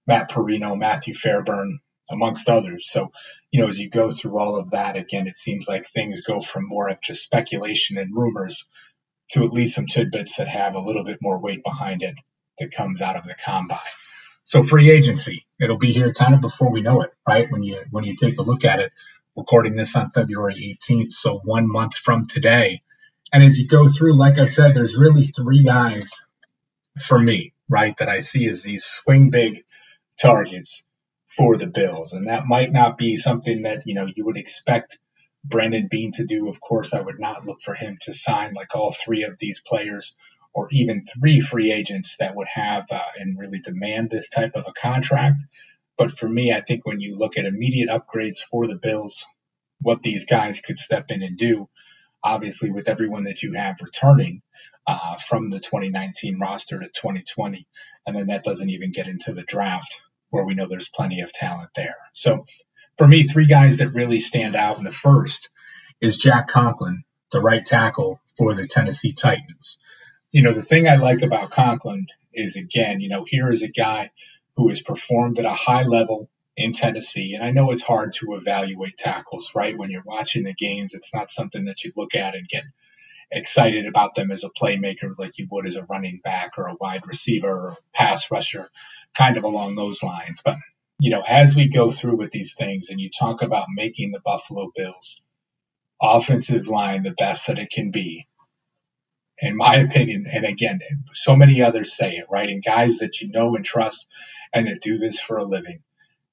Matt 0.07 0.29
Parrino, 0.31 0.77
Matthew 0.77 1.13
Fairburn, 1.13 1.81
amongst 2.11 2.49
others. 2.49 2.89
So, 2.89 3.11
you 3.51 3.61
know, 3.61 3.67
as 3.67 3.79
you 3.79 3.89
go 3.89 4.11
through 4.11 4.37
all 4.39 4.57
of 4.57 4.71
that, 4.71 4.97
again, 4.97 5.27
it 5.27 5.37
seems 5.37 5.67
like 5.67 5.87
things 5.87 6.21
go 6.21 6.41
from 6.41 6.67
more 6.67 6.89
of 6.89 7.01
just 7.01 7.23
speculation 7.23 7.97
and 7.97 8.15
rumors 8.15 8.65
to 9.31 9.43
at 9.43 9.51
least 9.51 9.75
some 9.75 9.87
tidbits 9.87 10.37
that 10.37 10.47
have 10.47 10.75
a 10.75 10.79
little 10.81 11.03
bit 11.03 11.19
more 11.21 11.41
weight 11.41 11.63
behind 11.63 12.01
it 12.01 12.15
that 12.57 12.71
comes 12.71 13.01
out 13.01 13.15
of 13.15 13.23
the 13.23 13.35
combine. 13.45 13.79
So 14.43 14.63
free 14.63 14.89
agency, 14.89 15.45
it'll 15.61 15.77
be 15.77 15.91
here 15.91 16.13
kind 16.13 16.33
of 16.33 16.41
before 16.41 16.71
we 16.71 16.81
know 16.81 17.01
it, 17.01 17.11
right? 17.27 17.51
When 17.51 17.61
you 17.61 17.83
when 17.91 18.03
you 18.03 18.15
take 18.15 18.39
a 18.39 18.43
look 18.43 18.65
at 18.65 18.79
it, 18.79 18.91
recording 19.35 19.75
this 19.75 19.95
on 19.95 20.09
February 20.09 20.55
18th, 20.55 21.13
so 21.13 21.39
one 21.43 21.71
month 21.71 21.93
from 21.95 22.25
today. 22.25 22.81
And 23.31 23.43
as 23.43 23.59
you 23.59 23.67
go 23.67 23.87
through, 23.87 24.17
like 24.17 24.39
I 24.39 24.45
said, 24.45 24.73
there's 24.73 24.97
really 24.97 25.23
three 25.23 25.63
guys 25.63 26.13
for 26.99 27.19
me, 27.19 27.53
right, 27.69 27.95
that 27.97 28.09
I 28.09 28.19
see 28.19 28.47
as 28.47 28.63
these 28.63 28.83
swing 28.83 29.29
big 29.29 29.63
targets 30.19 30.83
for 31.29 31.57
the 31.57 31.67
Bills. 31.67 32.13
And 32.13 32.27
that 32.27 32.47
might 32.47 32.71
not 32.71 32.97
be 32.97 33.15
something 33.15 33.61
that, 33.61 33.83
you 33.85 33.93
know, 33.93 34.07
you 34.13 34.25
would 34.25 34.37
expect 34.37 34.99
Brandon 35.43 35.87
Beane 35.89 36.11
to 36.13 36.25
do. 36.25 36.49
Of 36.49 36.59
course, 36.59 36.93
I 36.93 37.01
would 37.01 37.19
not 37.19 37.45
look 37.45 37.61
for 37.61 37.75
him 37.75 37.97
to 38.01 38.13
sign 38.13 38.53
like 38.53 38.75
all 38.75 38.91
three 38.91 39.23
of 39.23 39.37
these 39.37 39.61
players 39.61 40.15
or 40.53 40.67
even 40.71 41.05
three 41.05 41.39
free 41.39 41.71
agents 41.71 42.17
that 42.17 42.35
would 42.35 42.47
have 42.47 42.87
uh, 42.91 43.01
and 43.17 43.37
really 43.37 43.59
demand 43.59 44.09
this 44.09 44.29
type 44.29 44.55
of 44.55 44.65
a 44.67 44.73
contract. 44.73 45.43
But 45.97 46.11
for 46.11 46.27
me, 46.27 46.51
I 46.51 46.61
think 46.61 46.85
when 46.85 46.99
you 46.99 47.15
look 47.15 47.37
at 47.37 47.45
immediate 47.45 47.89
upgrades 47.89 48.39
for 48.39 48.67
the 48.67 48.75
Bills, 48.75 49.25
what 49.81 50.01
these 50.01 50.25
guys 50.25 50.61
could 50.61 50.79
step 50.79 51.11
in 51.11 51.21
and 51.21 51.37
do, 51.37 51.69
obviously 52.23 52.71
with 52.71 52.89
everyone 52.89 53.23
that 53.23 53.43
you 53.43 53.53
have 53.53 53.81
returning 53.81 54.41
uh, 54.87 55.17
from 55.17 55.51
the 55.51 55.59
2019 55.59 56.39
roster 56.39 56.79
to 56.79 56.87
2020, 56.87 57.67
and 58.07 58.17
then 58.17 58.27
that 58.27 58.43
doesn't 58.43 58.71
even 58.71 58.91
get 58.91 59.07
into 59.07 59.33
the 59.33 59.43
draft 59.43 60.01
where 60.29 60.45
we 60.45 60.53
know 60.53 60.67
there's 60.67 60.89
plenty 60.89 61.21
of 61.21 61.33
talent 61.33 61.71
there. 61.75 61.95
So 62.13 62.45
for 62.97 63.07
me, 63.07 63.23
three 63.23 63.47
guys 63.47 63.77
that 63.77 63.93
really 63.93 64.19
stand 64.19 64.55
out 64.55 64.77
in 64.77 64.83
the 64.83 64.91
first 64.91 65.49
is 66.01 66.17
Jack 66.17 66.47
Conklin, 66.47 67.03
the 67.31 67.41
right 67.41 67.65
tackle 67.65 68.19
for 68.37 68.53
the 68.53 68.67
Tennessee 68.67 69.13
Titans. 69.13 69.77
You 70.31 70.43
know, 70.43 70.53
the 70.53 70.61
thing 70.61 70.87
I 70.87 70.95
like 70.95 71.21
about 71.21 71.51
Conklin 71.51 72.07
is 72.33 72.55
again, 72.55 72.99
you 72.99 73.09
know, 73.09 73.25
here 73.25 73.51
is 73.51 73.63
a 73.63 73.69
guy 73.69 74.11
who 74.55 74.69
has 74.69 74.81
performed 74.81 75.39
at 75.39 75.45
a 75.45 75.53
high 75.53 75.83
level 75.83 76.29
in 76.55 76.73
Tennessee. 76.73 77.35
And 77.35 77.43
I 77.43 77.51
know 77.51 77.71
it's 77.71 77.81
hard 77.81 78.13
to 78.13 78.35
evaluate 78.35 78.97
tackles, 78.97 79.53
right? 79.55 79.77
When 79.77 79.89
you're 79.89 80.03
watching 80.05 80.43
the 80.43 80.53
games, 80.53 80.93
it's 80.93 81.13
not 81.13 81.31
something 81.31 81.65
that 81.65 81.83
you 81.83 81.93
look 81.95 82.15
at 82.15 82.35
and 82.35 82.47
get 82.47 82.63
excited 83.31 83.87
about 83.87 84.15
them 84.15 84.31
as 84.31 84.43
a 84.43 84.49
playmaker 84.49 85.13
like 85.17 85.37
you 85.37 85.47
would 85.51 85.67
as 85.67 85.75
a 85.75 85.85
running 85.85 86.19
back 86.23 86.57
or 86.57 86.67
a 86.67 86.75
wide 86.79 87.07
receiver 87.07 87.49
or 87.49 87.77
pass 87.93 88.31
rusher, 88.31 88.69
kind 89.17 89.37
of 89.37 89.43
along 89.43 89.75
those 89.75 90.03
lines. 90.03 90.41
But, 90.43 90.57
you 90.99 91.11
know, 91.11 91.23
as 91.27 91.55
we 91.55 91.69
go 91.69 91.91
through 91.91 92.17
with 92.17 92.31
these 92.31 92.55
things 92.55 92.89
and 92.89 92.99
you 92.99 93.09
talk 93.09 93.41
about 93.41 93.67
making 93.73 94.11
the 94.11 94.21
Buffalo 94.21 94.71
Bills 94.75 95.21
offensive 96.01 96.67
line 96.67 97.03
the 97.03 97.11
best 97.11 97.47
that 97.47 97.59
it 97.59 97.69
can 97.71 97.91
be, 97.91 98.27
in 99.39 99.55
my 99.55 99.77
opinion, 99.77 100.27
and 100.31 100.45
again, 100.45 100.79
so 101.13 101.35
many 101.35 101.61
others 101.61 101.95
say 101.95 102.17
it, 102.17 102.27
right? 102.31 102.49
And 102.49 102.63
guys 102.63 102.99
that 102.99 103.21
you 103.21 103.29
know 103.31 103.55
and 103.55 103.65
trust 103.65 104.07
and 104.53 104.67
that 104.67 104.81
do 104.81 104.97
this 104.97 105.21
for 105.21 105.37
a 105.37 105.43
living. 105.45 105.81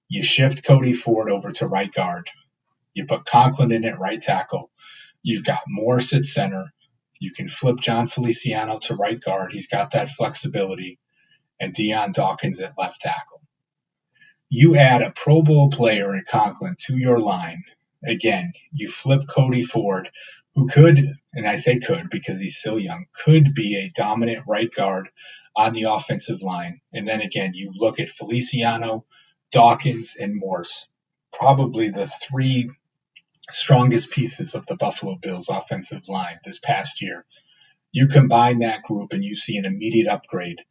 You 0.09 0.23
shift 0.23 0.64
Cody 0.64 0.92
Ford 0.92 1.30
over 1.30 1.52
to 1.52 1.66
right 1.66 1.92
guard. 1.92 2.30
You 2.94 3.06
put 3.06 3.25
Conklin 3.26 3.73
in 3.73 3.85
at 3.85 3.99
right 3.99 4.20
tackle. 4.20 4.70
You've 5.23 5.44
got 5.44 5.61
Morse 5.68 6.14
at 6.14 6.25
center. 6.25 6.73
You 7.18 7.32
can 7.32 7.49
flip 7.49 7.80
Jon 7.80 8.06
Feliciano 8.06 8.78
to 8.80 8.94
right 8.94 9.20
guard. 9.20 9.52
He's 9.52 9.68
got 9.68 9.92
that 9.92 10.11
flexibility. 10.11 10.99
And 11.61 11.73
Dion 11.73 12.12
Dawkins 12.12 12.61
at 12.61 12.76
left 12.78 13.00
tackle. 13.00 13.40
You 14.49 14.76
add 14.76 15.02
a 15.02 15.11
Pro 15.11 15.42
Bowl 15.42 15.70
player 15.70 16.14
in 16.14 16.25
Conklin 16.28 16.76
to 16.87 16.96
your 16.96 17.18
line. 17.18 17.64
Again, 18.06 18.52
you 18.73 18.88
flip 18.88 19.23
Cody 19.28 19.62
Ford, 19.62 20.11
who 20.54 20.68
could, 20.68 21.00
and 21.32 21.46
I 21.49 21.56
say 21.56 21.78
could 21.78 22.11
because 22.11 22.38
he's 22.38 22.56
still 22.56 22.78
young, 22.78 23.06
could 23.25 23.54
be 23.54 23.76
a 23.76 23.90
dominant 23.90 24.44
right 24.46 24.73
guard 24.73 25.08
on 25.56 25.73
the 25.73 25.85
offensive 25.85 26.42
line. 26.42 26.80
And 26.92 27.08
then 27.08 27.23
again, 27.23 27.52
you 27.54 27.73
look 27.75 27.99
at 27.99 28.08
Feliciano, 28.08 29.04
Dawkins, 29.50 30.16
and 30.16 30.37
Morse, 30.37 30.87
probably 31.32 31.90
the 31.90 32.06
three 32.06 32.70
strongest 33.50 34.10
pieces 34.10 34.54
of 34.54 34.66
the 34.66 34.76
Buffalo 34.76 35.16
Bills 35.16 35.48
offensive 35.48 36.08
line 36.08 36.38
this 36.44 36.58
past 36.58 37.02
year. 37.02 37.24
You 37.92 38.08
combine 38.08 38.60
that 38.60 38.82
group 38.82 39.12
and 39.12 39.24
you 39.24 39.34
see 39.34 39.56
an 39.56 39.64
immediate 39.64 40.08
upgrade 40.08 40.62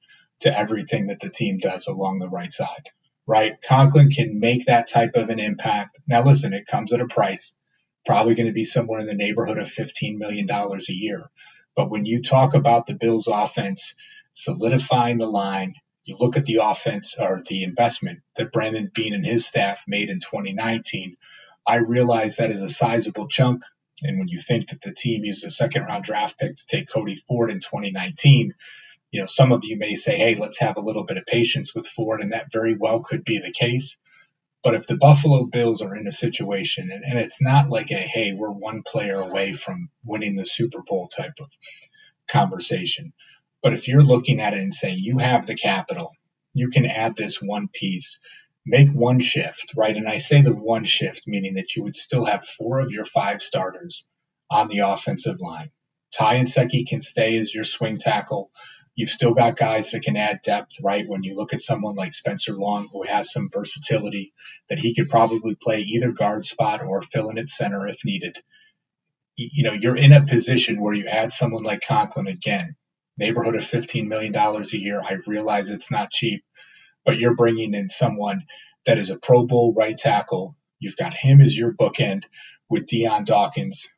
to 0.42 0.58
everything 0.58 1.08
that 1.08 1.20
the 1.20 1.30
team 1.30 1.58
does 1.58 1.88
along 1.88 2.20
the 2.20 2.30
right 2.30 2.52
side, 2.52 2.90
right? 3.26 3.54
Conklin 3.62 4.10
can 4.10 4.40
make 4.40 4.66
that 4.66 4.88
type 4.88 5.16
of 5.16 5.30
an 5.30 5.40
impact. 5.40 6.00
Now, 6.08 6.24
listen, 6.24 6.54
it 6.54 6.68
comes 6.68 6.94
at 6.94 7.02
a 7.02 7.08
price, 7.08 7.56
probably 8.06 8.36
going 8.36 8.48
to 8.48 8.54
be 8.54 8.64
somewhere 8.64 9.00
in 9.00 9.08
the 9.08 9.16
neighborhood 9.16 9.58
of 9.58 9.68
$15 9.68 10.18
million 10.18 10.50
a 10.50 10.94
year. 10.94 11.30
But 11.76 11.90
when 11.90 12.06
you 12.06 12.22
talk 12.22 12.54
about 12.54 12.86
the 12.86 12.96
Bills 12.96 13.28
offense 13.32 13.96
solidifying 14.36 15.18
the 15.18 15.26
line. 15.26 15.74
You 16.04 16.18
look 16.20 16.38
at 16.38 16.46
the 16.46 16.60
offense 16.62 17.16
or 17.20 17.42
the 17.48 17.64
investment 17.64 18.20
that 18.36 18.52
Brandon 18.52 18.92
Beane 18.94 19.16
and 19.16 19.26
his 19.26 19.46
staff 19.46 19.86
made 19.88 20.10
in 20.10 20.20
2019. 20.20 21.18
I 21.68 21.78
realize 21.78 22.38
that 22.38 22.52
is 22.52 22.64
a 22.64 22.70
sizable 22.70 23.28
chunk. 23.28 23.64
And 24.04 24.20
when 24.20 24.28
you 24.28 24.40
think 24.40 24.70
that 24.70 24.82
the 24.82 24.94
team 24.94 25.24
used 25.24 25.46
a 25.46 25.50
second 25.50 25.84
round 25.84 26.04
draft 26.04 26.40
pick 26.40 26.56
to 26.56 26.66
take 26.68 26.90
Cody 26.90 27.16
Ford 27.16 27.50
in 27.50 27.60
2019, 27.60 28.54
you 29.12 29.22
know, 29.22 29.28
some 29.28 29.52
of 29.52 29.64
you 29.64 29.78
may 29.78 29.96
say, 29.96 30.18
hey, 30.18 30.36
let's 30.36 30.60
have 30.60 30.78
a 30.78 30.82
little 30.82 31.06
bit 31.06 31.18
of 31.18 31.26
patience 31.26 31.74
with 31.74 31.88
Ford. 31.88 32.22
And 32.22 32.34
that 32.34 32.52
very 32.52 32.76
well 32.78 33.02
could 33.02 33.24
be 33.24 33.40
the 33.40 33.54
case. 33.54 33.98
But 34.64 34.76
if 34.76 34.88
the 34.88 34.98
Buffalo 34.98 35.46
Bills 35.46 35.82
are 35.82 35.96
in 35.96 36.08
a 36.08 36.12
situation, 36.12 36.90
and, 36.92 37.04
and 37.04 37.20
it's 37.20 37.42
not 37.42 37.70
like 37.70 37.92
a, 37.92 37.98
hey, 37.98 38.34
we're 38.34 38.52
one 38.52 38.84
player 38.86 39.20
away 39.20 39.54
from 39.54 39.90
winning 40.04 40.36
the 40.36 40.46
Super 40.46 40.82
Bowl 40.82 41.08
type 41.08 41.36
of 41.40 41.52
conversation. 42.28 43.14
But 43.62 43.74
if 43.74 43.88
you're 43.88 44.04
looking 44.04 44.42
at 44.42 44.54
it 44.54 44.60
and 44.60 44.74
say 44.74 44.92
you 44.92 45.20
have 45.20 45.46
the 45.46 45.56
capital, 45.56 46.12
you 46.54 46.70
can 46.70 46.86
add 46.86 47.16
this 47.16 47.42
one 47.42 47.70
piece, 47.72 48.20
make 48.66 48.90
one 48.92 49.20
shift, 49.20 49.74
right? 49.76 49.96
And 49.96 50.08
I 50.08 50.18
say 50.18 50.42
the 50.42 50.54
one 50.54 50.84
shift, 50.84 51.28
meaning 51.28 51.56
that 51.56 51.76
you 51.76 51.84
would 51.84 51.96
still 51.96 52.26
have 52.26 52.46
four 52.46 52.80
of 52.80 52.92
your 52.92 53.06
five 53.06 53.42
starters 53.42 54.04
on 54.50 54.68
the 54.68 54.80
offensive 54.80 55.40
line. 55.40 55.72
Ty 56.14 56.38
Nsekhe 56.38 56.88
can 56.88 57.02
stay 57.02 57.38
as 57.38 57.54
your 57.54 57.64
swing 57.64 57.98
tackle. 57.98 58.52
You've 58.96 59.10
still 59.10 59.34
got 59.34 59.58
guys 59.58 59.92
that 59.92 60.04
can 60.04 60.16
add 60.16 60.40
depth, 60.42 60.78
right? 60.82 61.08
When 61.08 61.24
you 61.24 61.36
look 61.36 61.54
at 61.54 61.62
someone 61.62 61.96
like 61.96 62.14
Spencer 62.14 62.54
Long, 62.54 62.88
who 62.92 63.04
has 63.04 63.32
some 63.32 63.50
versatility, 63.52 64.34
that 64.70 64.80
he 64.80 64.96
could 64.96 65.10
probably 65.10 65.56
play 65.56 65.82
either 65.82 66.12
guard 66.12 66.46
spot 66.46 66.82
or 66.82 67.02
fill 67.02 67.30
in 67.30 67.38
at 67.38 67.50
center 67.50 67.88
if 67.88 68.06
needed. 68.06 68.38
You 69.36 69.64
know, 69.64 69.74
you're 69.74 69.98
in 69.98 70.14
a 70.14 70.26
position 70.26 70.80
where 70.80 70.94
you 70.94 71.08
add 71.08 71.34
someone 71.34 71.64
like 71.64 71.82
Conklin 71.86 72.28
again, 72.28 72.78
neighborhood 73.18 73.56
of 73.56 73.62
$15 73.62 74.08
million 74.08 74.34
a 74.34 74.78
year. 74.78 75.02
I 75.02 75.18
realize 75.28 75.72
it's 75.72 75.92
not 75.92 76.10
cheap, 76.12 76.46
but 77.06 77.18
you're 77.18 77.36
bringing 77.36 77.74
in 77.74 77.90
someone 77.90 78.46
that 78.86 78.98
is 78.98 79.10
a 79.12 79.18
Pro 79.18 79.46
Bowl 79.46 79.74
right 79.74 79.98
tackle. 79.98 80.56
You've 80.80 80.98
got 80.98 81.16
him 81.16 81.42
as 81.42 81.58
your 81.58 81.74
bookend 81.74 82.24
with 82.70 82.88
Dion 82.88 83.24
Dawkins, 83.24 83.90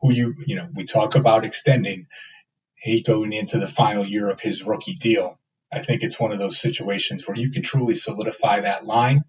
who 0.00 0.12
you, 0.12 0.34
you 0.46 0.56
know, 0.56 0.68
we 0.74 0.84
talk 0.84 1.14
about 1.14 1.44
extending 1.44 2.06
he 2.76 3.02
going 3.02 3.32
into 3.32 3.58
the 3.58 3.68
final 3.68 4.04
year 4.04 4.28
of 4.28 4.40
his 4.40 4.64
rookie 4.64 4.96
deal. 4.96 5.38
I 5.72 5.80
think 5.80 6.02
it's 6.02 6.18
one 6.18 6.32
of 6.32 6.38
those 6.38 6.58
situations 6.58 7.26
where 7.26 7.36
you 7.36 7.50
can 7.50 7.62
truly 7.62 7.94
solidify 7.94 8.60
that 8.60 8.84
line, 8.84 9.22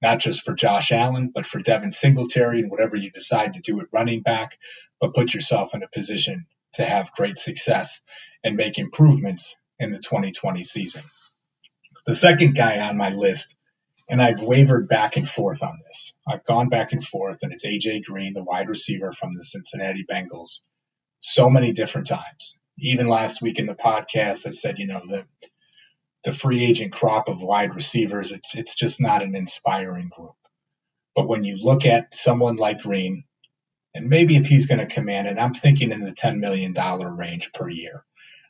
not 0.00 0.20
just 0.20 0.44
for 0.44 0.54
Josh 0.54 0.92
Allen, 0.92 1.32
but 1.34 1.44
for 1.44 1.58
Devin 1.58 1.92
Singletary 1.92 2.60
and 2.60 2.70
whatever 2.70 2.96
you 2.96 3.10
decide 3.10 3.54
to 3.54 3.60
do 3.60 3.80
at 3.80 3.88
running 3.92 4.22
back, 4.22 4.58
but 5.00 5.12
put 5.12 5.34
yourself 5.34 5.74
in 5.74 5.82
a 5.82 5.88
position 5.88 6.46
to 6.74 6.84
have 6.84 7.12
great 7.12 7.36
success 7.36 8.00
and 8.44 8.56
make 8.56 8.78
improvements 8.78 9.56
in 9.78 9.90
the 9.90 9.98
2020 9.98 10.62
season. 10.64 11.02
The 12.06 12.14
second 12.14 12.54
guy 12.54 12.80
on 12.80 12.96
my 12.96 13.10
list, 13.10 13.54
and 14.08 14.20
I've 14.20 14.42
wavered 14.42 14.88
back 14.88 15.16
and 15.16 15.28
forth 15.28 15.62
on 15.62 15.80
this. 15.86 16.14
I've 16.28 16.44
gone 16.44 16.68
back 16.68 16.92
and 16.92 17.02
forth, 17.02 17.42
and 17.42 17.52
it's 17.52 17.66
AJ 17.66 18.04
Green, 18.04 18.34
the 18.34 18.44
wide 18.44 18.68
receiver 18.68 19.12
from 19.12 19.34
the 19.34 19.42
Cincinnati 19.42 20.04
Bengals, 20.04 20.60
so 21.20 21.48
many 21.48 21.72
different 21.72 22.06
times 22.06 22.56
even 22.78 23.08
last 23.08 23.42
week 23.42 23.58
in 23.58 23.66
the 23.66 23.74
podcast, 23.74 24.46
I 24.46 24.50
said, 24.50 24.78
you 24.78 24.86
know, 24.86 25.00
the 25.06 25.24
the 26.24 26.32
free 26.32 26.64
agent 26.64 26.92
crop 26.92 27.28
of 27.28 27.42
wide 27.42 27.74
receivers, 27.74 28.32
it's 28.32 28.54
it's 28.54 28.74
just 28.74 29.00
not 29.00 29.22
an 29.22 29.36
inspiring 29.36 30.08
group. 30.08 30.34
But 31.14 31.28
when 31.28 31.44
you 31.44 31.58
look 31.58 31.86
at 31.86 32.14
someone 32.14 32.56
like 32.56 32.80
Green, 32.80 33.24
and 33.94 34.08
maybe 34.08 34.36
if 34.36 34.46
he's 34.46 34.66
going 34.66 34.80
to 34.80 34.86
command 34.92 35.28
it, 35.28 35.38
I'm 35.38 35.54
thinking 35.54 35.92
in 35.92 36.02
the 36.02 36.10
$10 36.12 36.40
million 36.40 36.74
range 37.16 37.52
per 37.52 37.68
year. 37.68 38.04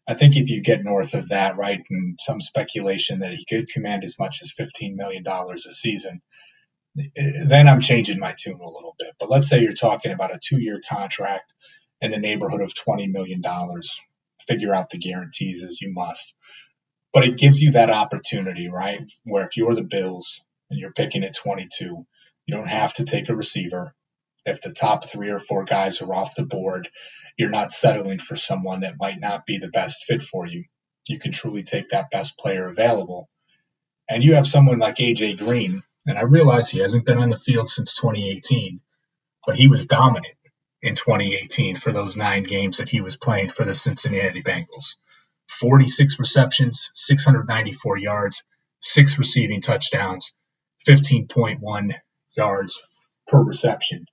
I 0.06 0.14
think 0.14 0.36
if 0.36 0.50
you 0.50 0.62
get 0.62 0.84
north 0.84 1.14
of 1.14 1.30
that, 1.30 1.56
right, 1.56 1.82
and 1.90 2.18
some 2.20 2.40
speculation 2.40 3.20
that 3.20 3.32
he 3.32 3.44
could 3.44 3.68
command 3.68 4.04
as 4.04 4.18
much 4.18 4.42
as 4.42 4.52
$15 4.52 4.96
million 4.96 5.24
a 5.26 5.56
season, 5.56 6.20
then 6.94 7.68
I'm 7.68 7.80
changing 7.80 8.20
my 8.20 8.34
tune 8.38 8.60
a 8.60 8.70
little 8.70 8.94
bit. 8.98 9.14
But 9.18 9.30
let's 9.30 9.48
say 9.48 9.60
you're 9.60 9.72
talking 9.72 10.12
about 10.12 10.34
a 10.34 10.40
two 10.42 10.60
year 10.60 10.80
contract 10.88 11.52
in 12.00 12.10
the 12.10 12.18
neighborhood 12.18 12.60
of 12.60 12.74
$20 12.74 13.10
million 13.10 13.42
figure 14.46 14.74
out 14.74 14.90
the 14.90 14.98
guarantees 14.98 15.64
as 15.64 15.80
you 15.80 15.92
must. 15.92 16.34
But 17.12 17.24
it 17.24 17.38
gives 17.38 17.62
you 17.62 17.72
that 17.72 17.90
opportunity, 17.90 18.68
right? 18.68 19.00
Where 19.24 19.46
if 19.46 19.56
you're 19.56 19.74
the 19.74 19.82
Bills 19.82 20.44
and 20.70 20.78
you're 20.78 20.92
picking 20.92 21.24
at 21.24 21.34
22, 21.34 22.06
you 22.46 22.54
don't 22.54 22.68
have 22.68 22.94
to 22.94 23.04
take 23.04 23.28
a 23.28 23.36
receiver. 23.36 23.94
If 24.46 24.60
the 24.60 24.72
top 24.72 25.08
three 25.08 25.30
or 25.30 25.38
four 25.38 25.64
guys 25.64 26.02
are 26.02 26.14
off 26.14 26.34
the 26.34 26.44
board, 26.44 26.88
you're 27.38 27.50
not 27.50 27.72
settling 27.72 28.18
for 28.18 28.36
someone 28.36 28.80
that 28.80 28.98
might 28.98 29.20
not 29.20 29.46
be 29.46 29.58
the 29.58 29.68
best 29.68 30.04
fit 30.06 30.22
for 30.22 30.46
you. 30.46 30.64
You 31.08 31.18
can 31.18 31.32
truly 31.32 31.62
take 31.62 31.90
that 31.90 32.10
best 32.10 32.38
player 32.38 32.68
available. 32.68 33.28
And 34.08 34.22
you 34.22 34.34
have 34.34 34.46
someone 34.46 34.78
like 34.78 34.96
AJ 34.96 35.38
Green, 35.38 35.82
and 36.06 36.18
I 36.18 36.22
realize 36.22 36.68
he 36.68 36.80
hasn't 36.80 37.06
been 37.06 37.18
on 37.18 37.30
the 37.30 37.38
field 37.38 37.70
since 37.70 37.94
2018, 37.94 38.80
but 39.46 39.54
he 39.54 39.68
was 39.68 39.86
dominant 39.86 40.34
in 40.82 40.94
2018 40.94 41.76
for 41.76 41.92
those 41.92 42.16
nine 42.16 42.44
games 42.44 42.78
that 42.78 42.90
he 42.90 43.00
was 43.00 43.16
playing 43.16 43.48
for 43.48 43.64
the 43.64 43.74
Cincinnati 43.74 44.42
Bengals. 44.42 44.96
46 45.48 46.18
receptions, 46.18 46.90
694 46.94 47.98
yards, 47.98 48.44
six 48.80 49.18
receiving 49.18 49.62
touchdowns, 49.62 50.34
15.1 50.86 51.94
yards 52.36 52.82
per 53.26 53.42
reception. 53.42 54.06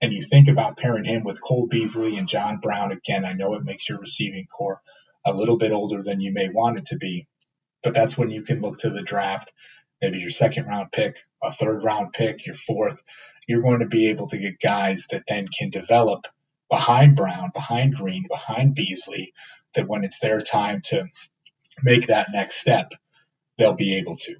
And 0.00 0.12
you 0.12 0.22
think 0.22 0.48
about 0.48 0.76
pairing 0.76 1.04
him 1.04 1.24
with 1.24 1.40
Cole 1.40 1.66
Beasley 1.66 2.18
and 2.18 2.28
John 2.28 2.58
Brown. 2.58 2.92
Again, 2.92 3.24
I 3.24 3.32
know 3.32 3.54
it 3.54 3.64
makes 3.64 3.88
your 3.88 3.98
receiving 3.98 4.46
corps 4.46 4.80
a 5.24 5.32
little 5.34 5.56
bit 5.56 5.72
older 5.72 6.02
than 6.02 6.20
you 6.20 6.32
may 6.32 6.48
want 6.48 6.78
it 6.78 6.86
to 6.86 6.96
be, 6.96 7.26
but 7.82 7.94
that's 7.94 8.16
when 8.16 8.30
you 8.30 8.42
can 8.42 8.60
look 8.60 8.78
to 8.80 8.90
the 8.90 9.02
draft, 9.02 9.52
maybe 10.00 10.18
your 10.18 10.30
second 10.30 10.66
round 10.66 10.92
pick, 10.92 11.22
a 11.42 11.50
third 11.50 11.82
round 11.82 12.12
pick, 12.12 12.46
your 12.46 12.54
fourth, 12.54 13.02
you're 13.48 13.62
going 13.62 13.80
to 13.80 13.86
be 13.86 14.10
able 14.10 14.28
to 14.28 14.38
get 14.38 14.60
guys 14.60 15.06
that 15.10 15.24
then 15.26 15.46
can 15.48 15.70
develop 15.70 16.26
behind 16.68 17.16
Brown, 17.16 17.50
behind 17.54 17.94
Green, 17.94 18.26
behind 18.28 18.74
Beasley, 18.74 19.32
that 19.74 19.88
when 19.88 20.04
it's 20.04 20.20
their 20.20 20.40
time 20.40 20.80
to 20.86 21.06
make 21.82 22.08
that 22.08 22.28
next 22.32 22.56
step, 22.56 22.92
they'll 23.58 23.74
be 23.74 23.98
able 23.98 24.16
to. 24.16 24.36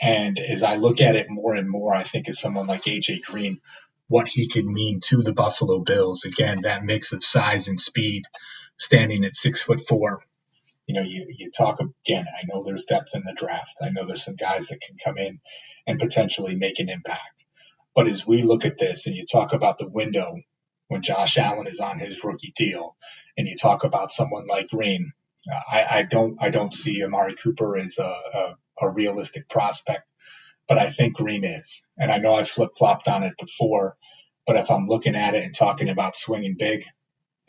And 0.00 0.38
as 0.38 0.62
I 0.62 0.76
look 0.76 1.00
at 1.00 1.16
it 1.16 1.28
more 1.28 1.54
and 1.54 1.68
more, 1.68 1.94
I 1.94 2.04
think 2.04 2.28
as 2.28 2.38
someone 2.38 2.66
like 2.66 2.84
AJ 2.84 3.22
Green, 3.22 3.60
what 4.08 4.28
he 4.28 4.48
can 4.48 4.72
mean 4.72 5.00
to 5.00 5.22
the 5.22 5.32
Buffalo 5.32 5.80
Bills. 5.80 6.24
Again, 6.24 6.56
that 6.62 6.84
mix 6.84 7.12
of 7.12 7.22
size 7.22 7.68
and 7.68 7.80
speed, 7.80 8.24
standing 8.76 9.24
at 9.24 9.34
six 9.34 9.62
foot 9.62 9.80
four. 9.86 10.22
You 10.86 10.94
know, 10.94 11.02
you, 11.02 11.26
you 11.28 11.50
talk 11.50 11.80
again, 11.80 12.26
I 12.26 12.46
know 12.46 12.64
there's 12.64 12.84
depth 12.84 13.14
in 13.14 13.22
the 13.24 13.34
draft. 13.34 13.80
I 13.82 13.90
know 13.90 14.06
there's 14.06 14.24
some 14.24 14.36
guys 14.36 14.68
that 14.68 14.80
can 14.80 14.96
come 14.96 15.18
in 15.18 15.40
and 15.86 15.98
potentially 15.98 16.56
make 16.56 16.80
an 16.80 16.88
impact. 16.88 17.44
But 17.94 18.08
as 18.08 18.26
we 18.26 18.42
look 18.42 18.64
at 18.64 18.78
this 18.78 19.06
and 19.06 19.14
you 19.14 19.26
talk 19.26 19.52
about 19.52 19.78
the 19.78 19.88
window 19.88 20.36
when 20.88 21.02
Josh 21.02 21.36
Allen 21.36 21.66
is 21.66 21.80
on 21.80 21.98
his 21.98 22.24
rookie 22.24 22.52
deal, 22.56 22.96
and 23.36 23.46
you 23.46 23.56
talk 23.56 23.84
about 23.84 24.10
someone 24.10 24.46
like 24.46 24.68
Green, 24.68 25.12
uh, 25.50 25.60
I, 25.70 25.98
I, 25.98 26.02
don't 26.02 26.42
I 26.42 26.48
don't 26.50 26.74
see 26.74 27.04
Amari 27.04 27.34
Cooper 27.34 27.76
as 27.76 27.98
a, 27.98 28.04
a, 28.04 28.56
a 28.80 28.90
realistic 28.90 29.48
prospect, 29.48 30.07
but 30.68 30.78
I 30.78 30.90
think 30.90 31.16
Green 31.16 31.44
is. 31.44 31.82
And 31.96 32.12
I 32.12 32.18
know 32.18 32.34
I've 32.34 32.48
flip 32.48 32.70
flopped 32.76 33.08
on 33.08 33.22
it 33.24 33.34
before, 33.40 33.96
but 34.46 34.56
if 34.56 34.70
I'm 34.70 34.86
looking 34.86 35.16
at 35.16 35.34
it 35.34 35.42
and 35.42 35.54
talking 35.54 35.88
about 35.88 36.16
swinging 36.16 36.56
big, 36.58 36.84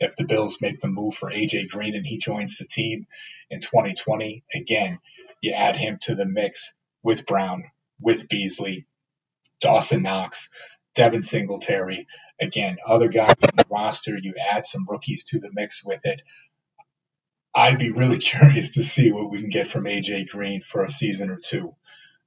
if 0.00 0.16
the 0.16 0.24
Bills 0.24 0.62
make 0.62 0.80
the 0.80 0.88
move 0.88 1.14
for 1.14 1.30
AJ 1.30 1.68
Green 1.68 1.94
and 1.94 2.06
he 2.06 2.16
joins 2.16 2.56
the 2.56 2.66
team 2.66 3.06
in 3.50 3.60
2020, 3.60 4.42
again, 4.54 4.98
you 5.42 5.52
add 5.52 5.76
him 5.76 5.98
to 6.02 6.14
the 6.14 6.24
mix 6.24 6.72
with 7.02 7.26
Brown, 7.26 7.64
with 8.00 8.28
Beasley, 8.28 8.86
Dawson 9.60 10.02
Knox, 10.02 10.48
Devin 10.94 11.22
Singletary. 11.22 12.06
Again, 12.40 12.78
other 12.86 13.08
guys 13.08 13.34
on 13.42 13.56
the 13.56 13.66
roster, 13.68 14.16
you 14.18 14.34
add 14.50 14.64
some 14.64 14.86
rookies 14.88 15.24
to 15.24 15.38
the 15.38 15.50
mix 15.52 15.84
with 15.84 16.06
it. 16.06 16.22
I'd 17.54 17.78
be 17.78 17.90
really 17.90 18.18
curious 18.18 18.72
to 18.72 18.82
see 18.82 19.12
what 19.12 19.30
we 19.30 19.40
can 19.40 19.50
get 19.50 19.66
from 19.66 19.84
AJ 19.84 20.28
Green 20.28 20.62
for 20.62 20.82
a 20.82 20.90
season 20.90 21.28
or 21.28 21.36
two 21.36 21.74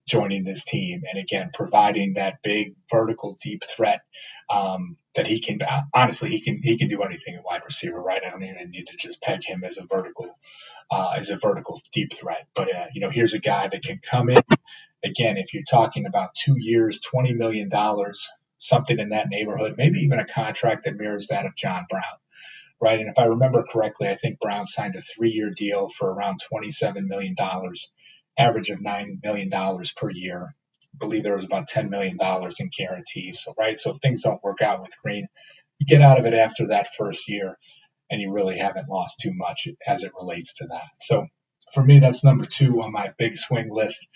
joining 0.08 0.44
this 0.44 0.66
team. 0.66 1.04
And 1.10 1.22
again, 1.22 1.52
providing 1.54 2.16
that 2.16 2.42
big 2.44 2.76
vertical 2.92 3.38
deep 3.42 3.64
threat 3.64 4.02
um, 4.50 4.98
that 5.16 5.28
he 5.28 5.40
can 5.42 5.60
honestly 5.94 6.30
he 6.30 6.42
can 6.42 6.62
he 6.62 6.78
can 6.78 6.88
do 6.88 7.02
anything 7.02 7.36
at 7.36 7.46
wide 7.46 7.62
receiver, 7.66 8.02
right? 8.02 8.22
I 8.26 8.30
don't 8.30 8.44
even 8.44 8.72
need 8.72 8.88
to 8.88 8.98
just 8.98 9.22
peg 9.22 9.44
him 9.46 9.64
as 9.64 9.78
a 9.78 9.86
vertical 9.86 10.36
uh, 10.92 11.14
as 11.18 11.32
a 11.32 11.38
vertical 11.38 11.80
deep 11.94 12.14
threat. 12.14 12.48
But 12.56 12.74
uh, 12.76 12.86
you 12.94 13.02
know, 13.02 13.10
here's 13.10 13.34
a 13.34 13.40
guy 13.40 13.68
that 13.68 13.84
can 13.84 14.00
come 14.00 14.30
in 14.30 14.42
again, 15.04 15.38
if 15.38 15.54
you're 15.54 15.64
talking 15.64 16.06
about 16.06 16.36
two 16.36 16.56
years, 16.58 17.02
$20 17.02 17.36
million, 17.36 17.70
something 18.58 19.00
in 19.00 19.10
that 19.10 19.30
neighborhood, 19.30 19.76
maybe 19.78 20.02
even 20.02 20.20
a 20.20 20.26
contract 20.26 20.86
that 20.86 20.96
mirrors 20.96 21.28
that 21.28 21.46
of 21.46 21.56
John 21.56 21.86
Brown, 21.90 22.04
right? 22.82 23.00
And 23.00 23.10
if 23.10 23.20
I 23.20 23.26
remember 23.26 23.66
correctly, 23.70 24.10
I 24.10 24.16
think 24.16 24.40
Brown 24.40 24.68
signed 24.68 24.96
a 24.96 25.02
three 25.02 25.32
year 25.32 25.52
deal 25.56 25.90
for 25.90 26.14
around 26.14 26.40
$27 26.52 27.08
million, 27.08 27.36
average 28.38 28.70
of 28.70 28.80
$9 28.80 29.24
million 29.24 29.50
per 29.96 30.10
year. 30.12 30.56
I 30.94 30.98
believe 31.00 31.24
there 31.24 31.34
was 31.34 31.44
about 31.44 31.68
$10 31.68 31.90
million 31.90 32.18
in 32.20 32.70
guarantees. 32.78 33.42
So, 33.44 33.54
right. 33.58 33.80
So 33.80 33.92
if 33.92 33.98
things 33.98 34.22
don't 34.22 34.44
work 34.44 34.62
out 34.62 34.82
with 34.82 34.92
Green, 35.02 35.28
you 35.80 35.88
get 35.88 36.02
out 36.02 36.20
of 36.20 36.26
it 36.26 36.34
after 36.34 36.68
that 36.68 36.94
first 36.96 37.28
year 37.30 37.58
and 38.10 38.22
you 38.22 38.32
really 38.32 38.58
haven't 38.58 38.90
lost 38.90 39.20
too 39.20 39.34
much 39.34 39.68
as 39.88 40.04
it 40.04 40.12
relates 40.20 40.56
to 40.56 40.68
that. 40.68 40.90
So 41.00 41.26
for 41.74 41.84
me, 41.84 42.00
that's 42.00 42.24
number 42.24 42.46
two 42.46 42.82
on 42.84 42.92
my 42.92 43.12
big 43.18 43.36
swing 43.36 43.70
list. 43.72 44.08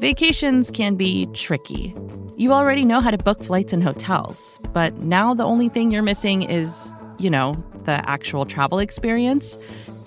Vacations 0.00 0.70
can 0.70 0.96
be 0.96 1.26
tricky. 1.32 1.94
You 2.36 2.52
already 2.52 2.84
know 2.84 3.00
how 3.00 3.10
to 3.10 3.18
book 3.18 3.42
flights 3.42 3.72
and 3.72 3.82
hotels, 3.82 4.60
but 4.74 4.98
now 4.98 5.32
the 5.32 5.44
only 5.44 5.70
thing 5.70 5.90
you're 5.90 6.02
missing 6.02 6.42
is, 6.42 6.92
you 7.18 7.30
know, 7.30 7.54
the 7.84 8.08
actual 8.08 8.44
travel 8.44 8.78
experience. 8.78 9.58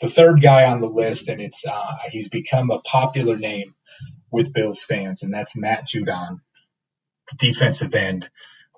the 0.00 0.08
third 0.08 0.40
guy 0.42 0.70
on 0.70 0.80
the 0.80 0.88
list, 0.88 1.28
and 1.28 1.40
it's 1.40 1.64
uh, 1.66 1.96
he's 2.10 2.28
become 2.28 2.70
a 2.70 2.80
popular 2.80 3.36
name 3.36 3.74
with 4.30 4.52
Bills 4.52 4.84
fans, 4.84 5.22
and 5.22 5.32
that's 5.32 5.56
Matt 5.56 5.86
Judon, 5.86 6.40
the 7.30 7.36
defensive 7.38 7.94
end 7.94 8.28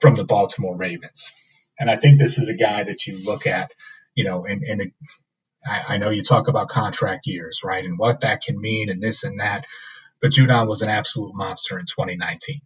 from 0.00 0.14
the 0.14 0.24
Baltimore 0.24 0.76
Ravens. 0.76 1.32
And 1.78 1.90
I 1.90 1.96
think 1.96 2.18
this 2.18 2.38
is 2.38 2.48
a 2.48 2.54
guy 2.54 2.84
that 2.84 3.06
you 3.06 3.24
look 3.24 3.46
at, 3.46 3.72
you 4.14 4.24
know, 4.24 4.44
and, 4.46 4.62
and 4.62 4.92
I, 5.64 5.94
I 5.94 5.98
know 5.98 6.10
you 6.10 6.22
talk 6.22 6.48
about 6.48 6.68
contract 6.68 7.26
years, 7.26 7.62
right, 7.64 7.84
and 7.84 7.98
what 7.98 8.20
that 8.20 8.42
can 8.42 8.60
mean, 8.60 8.90
and 8.90 9.02
this 9.02 9.24
and 9.24 9.40
that. 9.40 9.66
But 10.20 10.32
Judon 10.32 10.68
was 10.68 10.82
an 10.82 10.90
absolute 10.90 11.34
monster 11.34 11.78
in 11.78 11.86
2019 11.86 12.60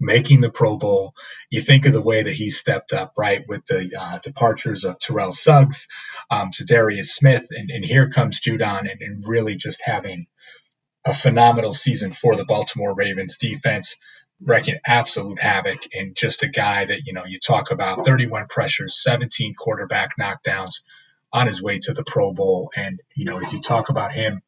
making 0.00 0.40
the 0.40 0.50
Pro 0.50 0.78
Bowl. 0.78 1.14
You 1.50 1.60
think 1.60 1.86
of 1.86 1.92
the 1.92 2.02
way 2.02 2.22
that 2.22 2.32
he 2.32 2.48
stepped 2.48 2.92
up, 2.92 3.12
right, 3.18 3.46
with 3.46 3.66
the 3.66 3.92
uh, 3.98 4.18
departures 4.18 4.84
of 4.84 4.98
Terrell 4.98 5.32
Suggs, 5.32 5.86
um, 6.30 6.50
Za'Darius 6.50 7.06
Smith, 7.06 7.48
and, 7.50 7.70
and 7.70 7.84
here 7.84 8.08
comes 8.08 8.40
Judon, 8.40 8.90
and, 8.90 9.00
and 9.00 9.24
really 9.26 9.56
just 9.56 9.80
having 9.84 10.26
a 11.04 11.12
phenomenal 11.12 11.72
season 11.72 12.12
for 12.12 12.34
the 12.36 12.44
Baltimore 12.44 12.94
Ravens 12.94 13.38
defense, 13.38 13.94
wrecking 14.42 14.78
absolute 14.86 15.40
havoc, 15.40 15.78
and 15.94 16.16
just 16.16 16.42
a 16.42 16.48
guy 16.48 16.86
that 16.86 17.06
you 17.06 17.12
know 17.12 17.24
you 17.26 17.38
talk 17.38 17.70
about 17.70 18.04
31 18.04 18.46
pressures, 18.48 19.00
17 19.02 19.54
quarterback 19.54 20.16
knockdowns 20.18 20.82
on 21.32 21.46
his 21.46 21.62
way 21.62 21.78
to 21.78 21.92
the 21.92 22.04
Pro 22.04 22.32
Bowl, 22.32 22.70
and 22.74 23.00
you 23.14 23.26
know 23.26 23.38
as 23.38 23.52
you 23.52 23.60
talk 23.60 23.90
about 23.90 24.12
him, 24.12 24.42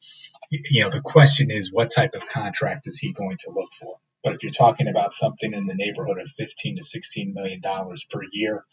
you 0.50 0.82
know 0.82 0.90
the 0.90 1.02
question 1.02 1.50
is 1.50 1.72
what 1.72 1.90
type 1.90 2.14
of 2.14 2.28
contract 2.28 2.86
is 2.86 2.98
he 2.98 3.12
going 3.12 3.36
to 3.38 3.50
look 3.50 3.70
for? 3.72 3.96
But 4.22 4.34
if 4.34 4.42
you're 4.42 4.52
talking 4.52 4.88
about 4.88 5.14
something 5.14 5.52
in 5.52 5.66
the 5.66 5.74
neighborhood 5.74 6.18
of 6.18 6.28
15 6.28 6.76
to 6.76 6.82
16 6.84 7.34
million 7.34 7.60
dollars 7.60 8.04
per 8.10 8.20
year, 8.32 8.64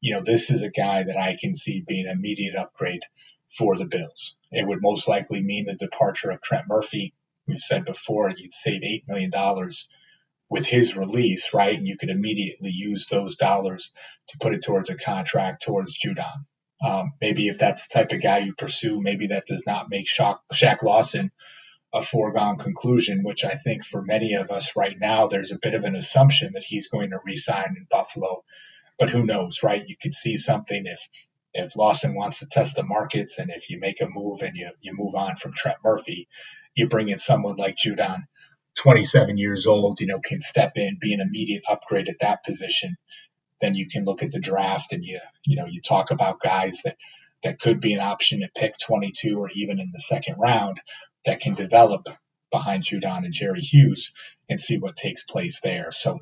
you 0.00 0.14
know, 0.14 0.22
this 0.22 0.50
is 0.50 0.62
a 0.62 0.70
guy 0.70 1.04
that 1.04 1.18
I 1.18 1.36
can 1.40 1.54
see 1.54 1.84
being 1.86 2.06
an 2.06 2.12
immediate 2.18 2.56
upgrade 2.56 3.02
for 3.48 3.76
the 3.76 3.86
Bills. 3.86 4.36
It 4.52 4.66
would 4.66 4.82
most 4.82 5.08
likely 5.08 5.42
mean 5.42 5.66
the 5.66 5.76
departure 5.76 6.30
of 6.30 6.42
Trent 6.42 6.66
Murphy. 6.68 7.14
We've 7.48 7.60
said 7.60 7.84
before 7.86 8.30
you'd 8.36 8.54
save 8.54 8.82
$8 8.82 9.08
million 9.08 9.32
with 10.50 10.66
his 10.66 10.96
release, 10.96 11.54
right? 11.54 11.76
And 11.76 11.88
you 11.88 11.98
could 11.98 12.10
immediately 12.10 12.70
use 12.70 13.06
those 13.06 13.36
dollars 13.36 13.92
to 14.28 14.38
put 14.38 14.54
it 14.54 14.64
towards 14.64 14.90
a 14.90 14.96
contract 14.96 15.64
towards 15.64 15.98
Judon. 15.98 16.46
Um, 16.84 17.14
maybe 17.20 17.48
if 17.48 17.58
that's 17.58 17.88
the 17.88 17.94
type 18.00 18.12
of 18.12 18.22
guy 18.22 18.38
you 18.38 18.54
pursue, 18.54 19.02
maybe 19.02 19.28
that 19.28 19.46
does 19.46 19.64
not 19.66 19.90
make 19.90 20.06
Shaq, 20.06 20.38
Shaq 20.52 20.82
Lawson 20.82 21.32
a 21.92 22.02
foregone 22.02 22.56
conclusion, 22.56 23.24
which 23.24 23.44
I 23.44 23.54
think 23.54 23.84
for 23.84 24.02
many 24.02 24.34
of 24.34 24.50
us 24.50 24.76
right 24.76 24.96
now, 24.98 25.26
there's 25.26 25.52
a 25.52 25.58
bit 25.58 25.74
of 25.74 25.84
an 25.84 25.96
assumption 25.96 26.52
that 26.54 26.64
he's 26.64 26.88
going 26.88 27.10
to 27.10 27.18
resign 27.24 27.74
in 27.76 27.86
Buffalo. 27.90 28.44
But 28.98 29.10
who 29.10 29.24
knows, 29.24 29.62
right? 29.62 29.82
You 29.86 29.96
could 30.00 30.14
see 30.14 30.36
something 30.36 30.84
if 30.86 31.08
if 31.52 31.76
Lawson 31.76 32.14
wants 32.14 32.40
to 32.40 32.46
test 32.46 32.76
the 32.76 32.84
markets 32.84 33.38
and 33.38 33.50
if 33.50 33.70
you 33.70 33.80
make 33.80 34.00
a 34.00 34.08
move 34.08 34.42
and 34.42 34.56
you, 34.56 34.70
you 34.80 34.92
move 34.94 35.16
on 35.16 35.34
from 35.34 35.52
Trent 35.52 35.78
Murphy, 35.82 36.28
you 36.76 36.86
bring 36.86 37.08
in 37.08 37.18
someone 37.18 37.56
like 37.56 37.76
Judon, 37.76 38.26
27 38.76 39.36
years 39.36 39.66
old, 39.66 40.00
you 40.00 40.06
know, 40.06 40.20
can 40.20 40.38
step 40.38 40.72
in, 40.76 40.98
be 41.00 41.12
an 41.12 41.20
immediate 41.20 41.64
upgrade 41.68 42.08
at 42.08 42.20
that 42.20 42.44
position. 42.44 42.96
Then 43.60 43.74
you 43.74 43.86
can 43.88 44.04
look 44.04 44.22
at 44.22 44.30
the 44.30 44.40
draft 44.40 44.92
and 44.92 45.04
you, 45.04 45.18
you 45.44 45.56
know, 45.56 45.66
you 45.66 45.80
talk 45.80 46.12
about 46.12 46.40
guys 46.40 46.82
that, 46.84 46.96
that 47.42 47.58
could 47.58 47.80
be 47.80 47.94
an 47.94 48.00
option 48.00 48.42
at 48.42 48.54
pick 48.54 48.74
22 48.78 49.38
or 49.38 49.50
even 49.50 49.80
in 49.80 49.90
the 49.92 49.98
second 49.98 50.36
round 50.38 50.80
that 51.24 51.40
can 51.40 51.54
develop 51.54 52.08
behind 52.50 52.82
Judon 52.82 53.24
and 53.24 53.32
Jerry 53.32 53.60
Hughes 53.60 54.12
and 54.48 54.60
see 54.60 54.78
what 54.78 54.96
takes 54.96 55.22
place 55.22 55.60
there. 55.60 55.92
So, 55.92 56.20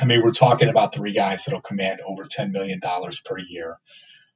I 0.00 0.06
mean, 0.06 0.22
we're 0.22 0.32
talking 0.32 0.68
about 0.68 0.94
three 0.94 1.12
guys 1.12 1.44
that'll 1.44 1.60
command 1.60 2.00
over 2.00 2.24
$10 2.24 2.50
million 2.50 2.80
per 2.80 3.38
year, 3.38 3.76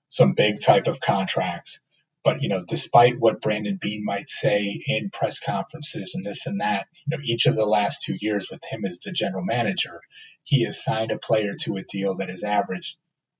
some 0.08 0.34
big 0.34 0.60
type 0.60 0.86
of 0.86 1.00
contracts. 1.00 1.80
But, 2.22 2.42
you 2.42 2.48
know, 2.48 2.64
despite 2.66 3.20
what 3.20 3.40
Brandon 3.40 3.78
Beane 3.80 4.04
might 4.04 4.28
say 4.28 4.80
in 4.86 5.10
press 5.10 5.38
conferences 5.38 6.14
and 6.16 6.26
this 6.26 6.46
and 6.46 6.60
that, 6.60 6.88
you 7.06 7.16
know, 7.16 7.22
each 7.24 7.46
of 7.46 7.54
the 7.54 7.64
last 7.64 8.02
two 8.02 8.16
years 8.20 8.48
with 8.50 8.62
him 8.68 8.84
as 8.84 8.98
the 8.98 9.12
general 9.12 9.44
manager, 9.44 10.00
he 10.42 10.64
has 10.64 10.82
signed 10.82 11.12
a 11.12 11.18
player 11.18 11.54
to 11.62 11.76
a 11.76 11.84
deal 11.84 12.16
that 12.16 12.28
has 12.28 12.42
averaged 12.42 12.98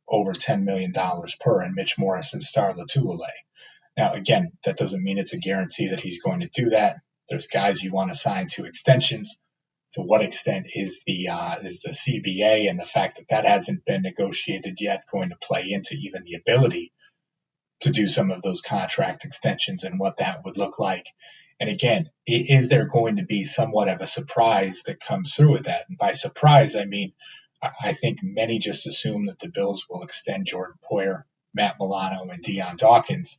over 0.09 0.33
$10 0.33 0.63
million 0.63 0.93
per, 0.93 1.63
and 1.63 1.75
Mitch 1.75 1.99
Morse 1.99 2.33
and 2.35 2.43
Star 2.43 2.75
Lotulelei. 2.75 3.33
Now, 3.97 4.13
again, 4.13 4.53
that 4.65 4.77
doesn't 4.77 5.03
mean 5.03 5.19
it's 5.19 5.33
a 5.33 5.39
guarantee 5.39 5.89
that 5.89 6.01
he's 6.01 6.23
going 6.23 6.41
to 6.41 6.49
do 6.49 6.71
that. 6.71 6.97
There's 7.29 7.47
guys 7.47 7.83
you 7.83 7.93
want 7.93 8.11
to 8.11 8.17
sign 8.17 8.47
to 8.53 8.65
extensions. 8.65 9.39
To 9.93 10.03
what 10.03 10.23
extent 10.23 10.67
is 10.75 11.03
the 11.07 11.29
uh, 11.29 11.57
is 11.63 11.83
the 11.83 11.91
CBA 11.91 12.69
and 12.69 12.79
the 12.79 12.85
fact 12.85 13.17
that 13.17 13.29
that 13.31 13.47
hasn't 13.47 13.85
been 13.85 14.03
negotiated 14.03 14.79
yet 14.81 15.05
going 15.11 15.31
to 15.31 15.39
play 15.41 15.71
into 15.71 15.95
even 15.95 16.25
the 16.25 16.35
ability 16.35 16.93
to 17.81 17.91
do 17.91 18.09
some 18.09 18.31
of 18.31 18.43
those 18.43 18.63
contract 18.63 19.25
extensions 19.25 19.85
and 19.85 19.99
what 19.99 20.19
that 20.19 20.45
would 20.45 20.59
look 20.59 20.79
like? 20.79 21.07
And 21.61 21.71
again, 21.71 22.11
is 22.27 22.69
there 22.69 22.87
going 22.87 23.17
to 23.17 23.25
be 23.25 23.45
somewhat 23.45 23.89
of 23.89 24.01
a 24.01 24.07
surprise 24.07 24.83
that 24.87 25.01
comes 25.01 25.35
through 25.35 25.53
with 25.53 25.65
that? 25.65 25.87
And 25.89 25.97
by 25.97 26.13
surprise, 26.13 26.77
I 26.77 26.85
mean 26.85 27.13
I 27.83 27.93
think 27.93 28.23
many 28.23 28.59
just 28.59 28.87
assume 28.87 29.27
that 29.27 29.39
the 29.39 29.49
Bills 29.49 29.87
will 29.89 30.03
extend 30.03 30.47
Jordan 30.47 30.79
Poyer, 30.91 31.25
Matt 31.55 31.77
Milano, 31.81 32.29
and 32.31 32.43
Dion 32.43 32.77
Dawkins 32.77 33.39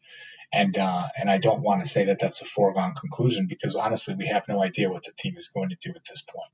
and 0.52 0.78
uh, 0.78 1.08
and 1.18 1.30
I 1.30 1.40
don't 1.40 1.62
want 1.62 1.84
to 1.84 1.90
say 1.90 2.06
that 2.06 2.20
that's 2.20 2.42
a 2.42 2.46
foregone 2.46 2.96
conclusion 2.96 3.48
because 3.48 3.76
honestly, 3.76 4.16
we 4.16 4.28
have 4.28 4.48
no 4.48 4.62
idea 4.62 4.90
what 4.90 5.04
the 5.04 5.12
team 5.12 5.36
is 5.36 5.50
going 5.50 5.70
to 5.70 5.78
do 5.82 5.90
at 5.90 6.06
this 6.08 6.22
point. 6.22 6.52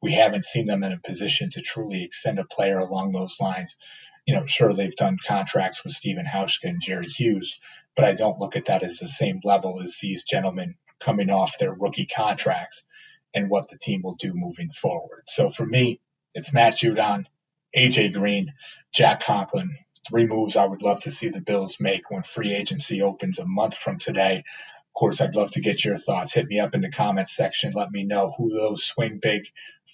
We 0.00 0.12
haven't 0.12 0.44
seen 0.44 0.66
them 0.66 0.82
in 0.82 0.92
a 0.92 0.98
position 0.98 1.50
to 1.50 1.60
truly 1.60 2.04
extend 2.04 2.38
a 2.38 2.44
player 2.44 2.78
along 2.78 3.12
those 3.12 3.38
lines. 3.40 3.76
You 4.26 4.36
know, 4.36 4.46
sure 4.46 4.72
they've 4.72 4.94
done 4.94 5.18
contracts 5.24 5.82
with 5.82 5.92
Stephen 5.92 6.26
Hauschka 6.26 6.64
and 6.68 6.80
Jerry 6.80 7.06
Hughes, 7.06 7.58
but 7.96 8.04
I 8.04 8.14
don't 8.14 8.38
look 8.38 8.56
at 8.56 8.66
that 8.66 8.84
as 8.84 8.98
the 8.98 9.08
same 9.08 9.40
level 9.42 9.80
as 9.82 9.98
these 10.00 10.24
gentlemen 10.24 10.76
coming 11.00 11.30
off 11.30 11.58
their 11.58 11.72
rookie 11.72 12.06
contracts 12.06 12.86
and 13.34 13.50
what 13.50 13.68
the 13.68 13.78
team 13.78 14.02
will 14.02 14.14
do 14.14 14.32
moving 14.34 14.70
forward. 14.70 15.22
So 15.26 15.50
for 15.50 15.66
me, 15.66 16.00
it's 16.34 16.54
Matt 16.54 16.74
Judon, 16.74 17.26
AJ 17.76 18.14
Green, 18.14 18.54
Jack 18.92 19.22
Conklin, 19.22 19.76
three 20.08 20.26
moves 20.26 20.56
I 20.56 20.66
would 20.66 20.82
love 20.82 21.00
to 21.02 21.10
see 21.10 21.28
the 21.28 21.40
Bills 21.40 21.78
make 21.80 22.10
when 22.10 22.22
free 22.22 22.54
agency 22.54 23.02
opens 23.02 23.38
a 23.38 23.46
month 23.46 23.76
from 23.76 23.98
today. 23.98 24.38
Of 24.38 24.94
course, 24.94 25.20
I'd 25.20 25.36
love 25.36 25.50
to 25.52 25.60
get 25.60 25.84
your 25.84 25.96
thoughts. 25.96 26.34
Hit 26.34 26.46
me 26.46 26.60
up 26.60 26.74
in 26.74 26.80
the 26.80 26.90
comments 26.90 27.34
section. 27.34 27.72
Let 27.74 27.90
me 27.90 28.04
know 28.04 28.34
who 28.36 28.54
those 28.54 28.84
swing 28.84 29.20
big 29.22 29.44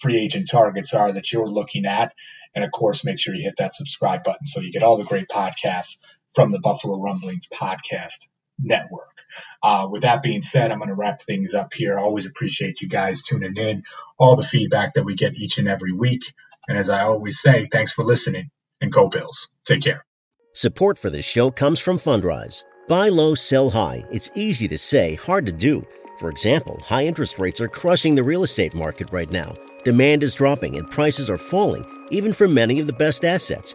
free 0.01 0.19
agent 0.19 0.51
targets 0.51 0.95
are 0.95 1.13
that 1.13 1.33
you're 1.33 1.49
looking 1.49 1.87
at. 1.87 2.15
And 2.55 2.65
of 2.65 2.73
course, 2.73 3.05
make 3.05 3.21
sure 3.21 3.35
you 3.35 3.45
hit 3.45 3.59
that 3.59 3.75
subscribe 3.75 4.25
button 4.25 4.47
so 4.47 4.61
you 4.61 4.73
get 4.73 4.83
all 4.83 4.97
the 4.97 5.05
great 5.05 5.29
podcasts 5.29 5.99
from 6.35 6.51
the 6.51 6.61
Buffalo 6.61 7.01
Rumblings 7.01 7.49
podcast 7.49 8.27
network. 8.59 9.18
Uh, 9.63 9.89
with 9.91 10.03
that 10.03 10.23
being 10.23 10.43
said, 10.43 10.71
I'm 10.71 10.79
going 10.79 10.89
to 10.89 10.95
wrap 10.95 11.21
things 11.21 11.55
up 11.55 11.73
here. 11.73 11.99
I 11.99 12.03
always 12.03 12.27
appreciate 12.27 12.81
you 12.81 12.89
guys 12.89 13.23
tuning 13.23 13.57
in, 13.57 13.85
all 14.19 14.37
the 14.37 14.43
feedback 14.43 14.95
that 14.95 15.05
we 15.05 15.15
get 15.15 15.37
each 15.37 15.59
and 15.59 15.69
every 15.69 15.93
week. 15.93 16.33
And 16.69 16.77
as 16.77 16.91
I 16.91 17.03
always 17.03 17.41
say, 17.41 17.69
thanks 17.71 17.93
for 17.93 18.05
listening 18.05 18.51
and 18.81 18.93
go 18.93 19.09
Bills. 19.09 19.49
Take 19.65 19.83
care. 19.83 20.05
Support 20.55 20.99
for 20.99 21.11
this 21.11 21.25
show 21.25 21.51
comes 21.51 21.79
from 21.79 21.99
Fundrise. 21.99 22.65
Buy 22.89 23.11
low, 23.11 23.35
sell 23.35 23.71
high. 23.71 24.05
It's 24.11 24.31
easy 24.35 24.67
to 24.69 24.79
say, 24.79 25.15
hard 25.15 25.47
to 25.47 25.53
do. 25.53 25.87
For 26.19 26.31
example, 26.31 26.81
high 26.83 27.05
interest 27.07 27.39
rates 27.39 27.61
are 27.61 27.69
crushing 27.69 28.15
the 28.15 28.25
real 28.25 28.43
estate 28.43 28.75
market 28.75 29.11
right 29.13 29.31
now. 29.31 29.55
Demand 29.85 30.23
is 30.23 30.35
dropping 30.35 30.77
and 30.77 30.91
prices 30.91 31.31
are 31.31 31.39
falling, 31.39 31.85
even 32.11 32.33
for 32.33 32.49
many 32.49 32.81
of 32.81 32.87
the 32.87 32.93
best 32.93 33.25
assets. 33.25 33.75